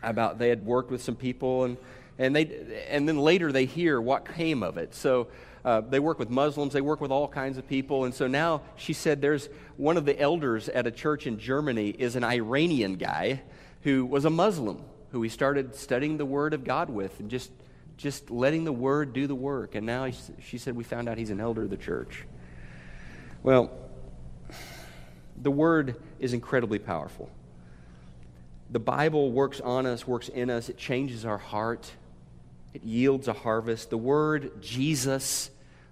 about 0.02 0.38
they 0.38 0.48
had 0.48 0.66
worked 0.66 0.90
with 0.90 1.02
some 1.02 1.14
people, 1.14 1.64
and, 1.64 1.76
and, 2.18 2.34
they, 2.34 2.84
and 2.88 3.08
then 3.08 3.18
later 3.18 3.52
they 3.52 3.64
hear 3.64 4.00
what 4.00 4.34
came 4.34 4.62
of 4.62 4.76
it. 4.76 4.94
So 4.94 5.28
uh, 5.64 5.80
they 5.80 6.00
work 6.00 6.18
with 6.18 6.28
Muslims, 6.28 6.72
they 6.72 6.80
work 6.80 7.00
with 7.00 7.12
all 7.12 7.28
kinds 7.28 7.56
of 7.56 7.68
people. 7.68 8.04
And 8.04 8.12
so 8.12 8.26
now 8.26 8.62
she 8.74 8.92
said 8.92 9.20
there's 9.20 9.48
one 9.76 9.96
of 9.96 10.04
the 10.04 10.18
elders 10.18 10.68
at 10.68 10.86
a 10.86 10.90
church 10.90 11.26
in 11.26 11.38
Germany 11.38 11.90
is 11.90 12.16
an 12.16 12.24
Iranian 12.24 12.96
guy 12.96 13.42
who 13.82 14.04
was 14.04 14.24
a 14.24 14.30
Muslim, 14.30 14.82
who 15.10 15.22
he 15.22 15.28
started 15.28 15.74
studying 15.74 16.16
the 16.16 16.24
Word 16.24 16.54
of 16.54 16.64
God 16.64 16.88
with 16.90 17.18
and 17.20 17.30
just, 17.30 17.50
just 17.96 18.30
letting 18.30 18.64
the 18.64 18.72
Word 18.72 19.12
do 19.12 19.26
the 19.26 19.34
work. 19.34 19.74
And 19.74 19.86
now 19.86 20.06
he, 20.06 20.14
she 20.40 20.58
said, 20.58 20.74
We 20.74 20.84
found 20.84 21.08
out 21.08 21.18
he's 21.18 21.30
an 21.30 21.40
elder 21.40 21.62
of 21.62 21.70
the 21.70 21.76
church. 21.76 22.24
Well, 23.42 23.70
the 25.36 25.50
Word 25.50 25.96
is 26.20 26.32
incredibly 26.32 26.78
powerful. 26.78 27.30
The 28.70 28.78
Bible 28.78 29.32
works 29.32 29.60
on 29.60 29.84
us, 29.84 30.06
works 30.06 30.28
in 30.28 30.48
us, 30.48 30.68
it 30.68 30.78
changes 30.78 31.26
our 31.26 31.38
heart, 31.38 31.90
it 32.72 32.84
yields 32.84 33.28
a 33.28 33.32
harvest. 33.32 33.90
The 33.90 33.98
Word, 33.98 34.62
Jesus, 34.62 35.50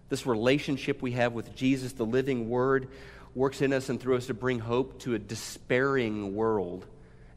this 0.09 0.25
relationship 0.25 1.03
we 1.03 1.13
have 1.13 1.33
with 1.33 1.55
Jesus, 1.55 1.93
the 1.93 2.07
living 2.07 2.49
Word, 2.49 2.89
works 3.35 3.61
in 3.61 3.73
us 3.73 3.89
and 3.89 4.01
through 4.01 4.17
us 4.17 4.27
to 4.27 4.35
bring 4.35 4.61
hope 4.61 5.01
to 5.01 5.15
a 5.15 5.19
despairing 5.19 6.35
world. 6.35 6.87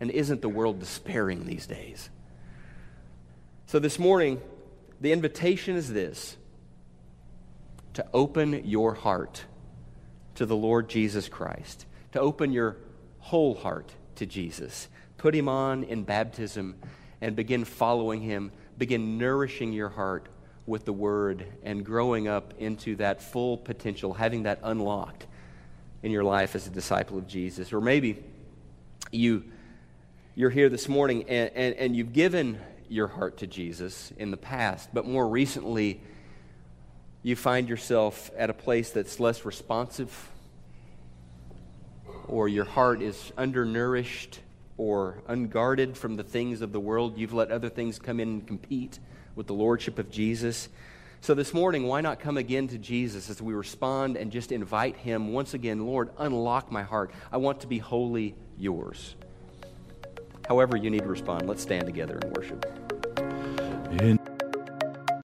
And 0.03 0.11
isn't 0.11 0.41
the 0.41 0.49
world 0.49 0.81
despairing 0.81 1.45
these 1.45 1.65
days? 1.65 2.09
So 3.67 3.79
this 3.79 3.97
morning, 3.97 4.41
the 4.99 5.13
invitation 5.13 5.77
is 5.77 5.93
this 5.93 6.35
to 7.93 8.05
open 8.13 8.67
your 8.67 8.95
heart 8.95 9.45
to 10.35 10.45
the 10.45 10.57
Lord 10.57 10.89
Jesus 10.89 11.29
Christ, 11.29 11.85
to 12.11 12.19
open 12.19 12.51
your 12.51 12.75
whole 13.19 13.55
heart 13.55 13.93
to 14.15 14.25
Jesus. 14.25 14.89
Put 15.15 15.33
him 15.33 15.47
on 15.47 15.85
in 15.85 16.03
baptism 16.03 16.75
and 17.21 17.33
begin 17.33 17.63
following 17.63 18.19
him, 18.19 18.51
begin 18.77 19.17
nourishing 19.17 19.71
your 19.71 19.87
heart 19.87 20.27
with 20.65 20.83
the 20.83 20.91
word 20.91 21.45
and 21.63 21.85
growing 21.85 22.27
up 22.27 22.53
into 22.57 22.97
that 22.97 23.21
full 23.21 23.55
potential, 23.55 24.15
having 24.15 24.43
that 24.43 24.59
unlocked 24.63 25.27
in 26.01 26.11
your 26.11 26.25
life 26.25 26.55
as 26.55 26.67
a 26.67 26.71
disciple 26.71 27.17
of 27.17 27.25
Jesus. 27.25 27.71
Or 27.71 27.79
maybe 27.79 28.21
you 29.09 29.45
you're 30.35 30.49
here 30.49 30.67
this 30.67 30.89
morning 30.89 31.25
and, 31.29 31.51
and, 31.53 31.75
and 31.75 31.95
you've 31.95 32.11
given 32.11 32.59
your 32.89 33.07
heart 33.07 33.37
to 33.37 33.47
Jesus 33.47 34.11
in 34.17 34.31
the 34.31 34.37
past, 34.37 34.89
but 34.91 35.05
more 35.05 35.27
recently, 35.27 36.01
you 37.21 37.35
find 37.35 37.69
yourself 37.69 38.31
at 38.35 38.49
a 38.49 38.53
place 38.53 38.89
that's 38.89 39.19
less 39.19 39.45
responsive, 39.45 40.29
or 42.27 42.47
your 42.47 42.65
heart 42.65 43.01
is 43.01 43.31
undernourished 43.37 44.39
or 44.77 45.21
unguarded 45.27 45.95
from 45.95 46.15
the 46.15 46.23
things 46.23 46.61
of 46.61 46.71
the 46.71 46.79
world. 46.79 47.17
You've 47.17 47.33
let 47.33 47.51
other 47.51 47.69
things 47.69 47.99
come 47.99 48.19
in 48.19 48.29
and 48.29 48.47
compete 48.47 48.99
with 49.35 49.45
the 49.45 49.53
Lordship 49.53 49.99
of 49.99 50.09
Jesus. 50.09 50.67
So 51.21 51.35
this 51.35 51.53
morning, 51.53 51.85
why 51.85 52.01
not 52.01 52.19
come 52.19 52.37
again 52.37 52.67
to 52.69 52.79
Jesus 52.79 53.29
as 53.29 53.39
we 53.39 53.53
respond 53.53 54.17
and 54.17 54.31
just 54.31 54.51
invite 54.51 54.97
Him 54.97 55.31
once 55.31 55.53
again, 55.53 55.85
Lord, 55.85 56.09
unlock 56.17 56.71
my 56.71 56.83
heart. 56.83 57.11
I 57.31 57.37
want 57.37 57.61
to 57.61 57.67
be 57.67 57.77
wholly 57.77 58.35
yours. 58.57 59.15
However, 60.47 60.77
you 60.77 60.89
need 60.89 61.01
to 61.01 61.07
respond. 61.07 61.47
Let's 61.47 61.61
stand 61.61 61.85
together 61.85 62.19
and 62.21 62.35
worship. 62.35 62.65
In 64.01 64.19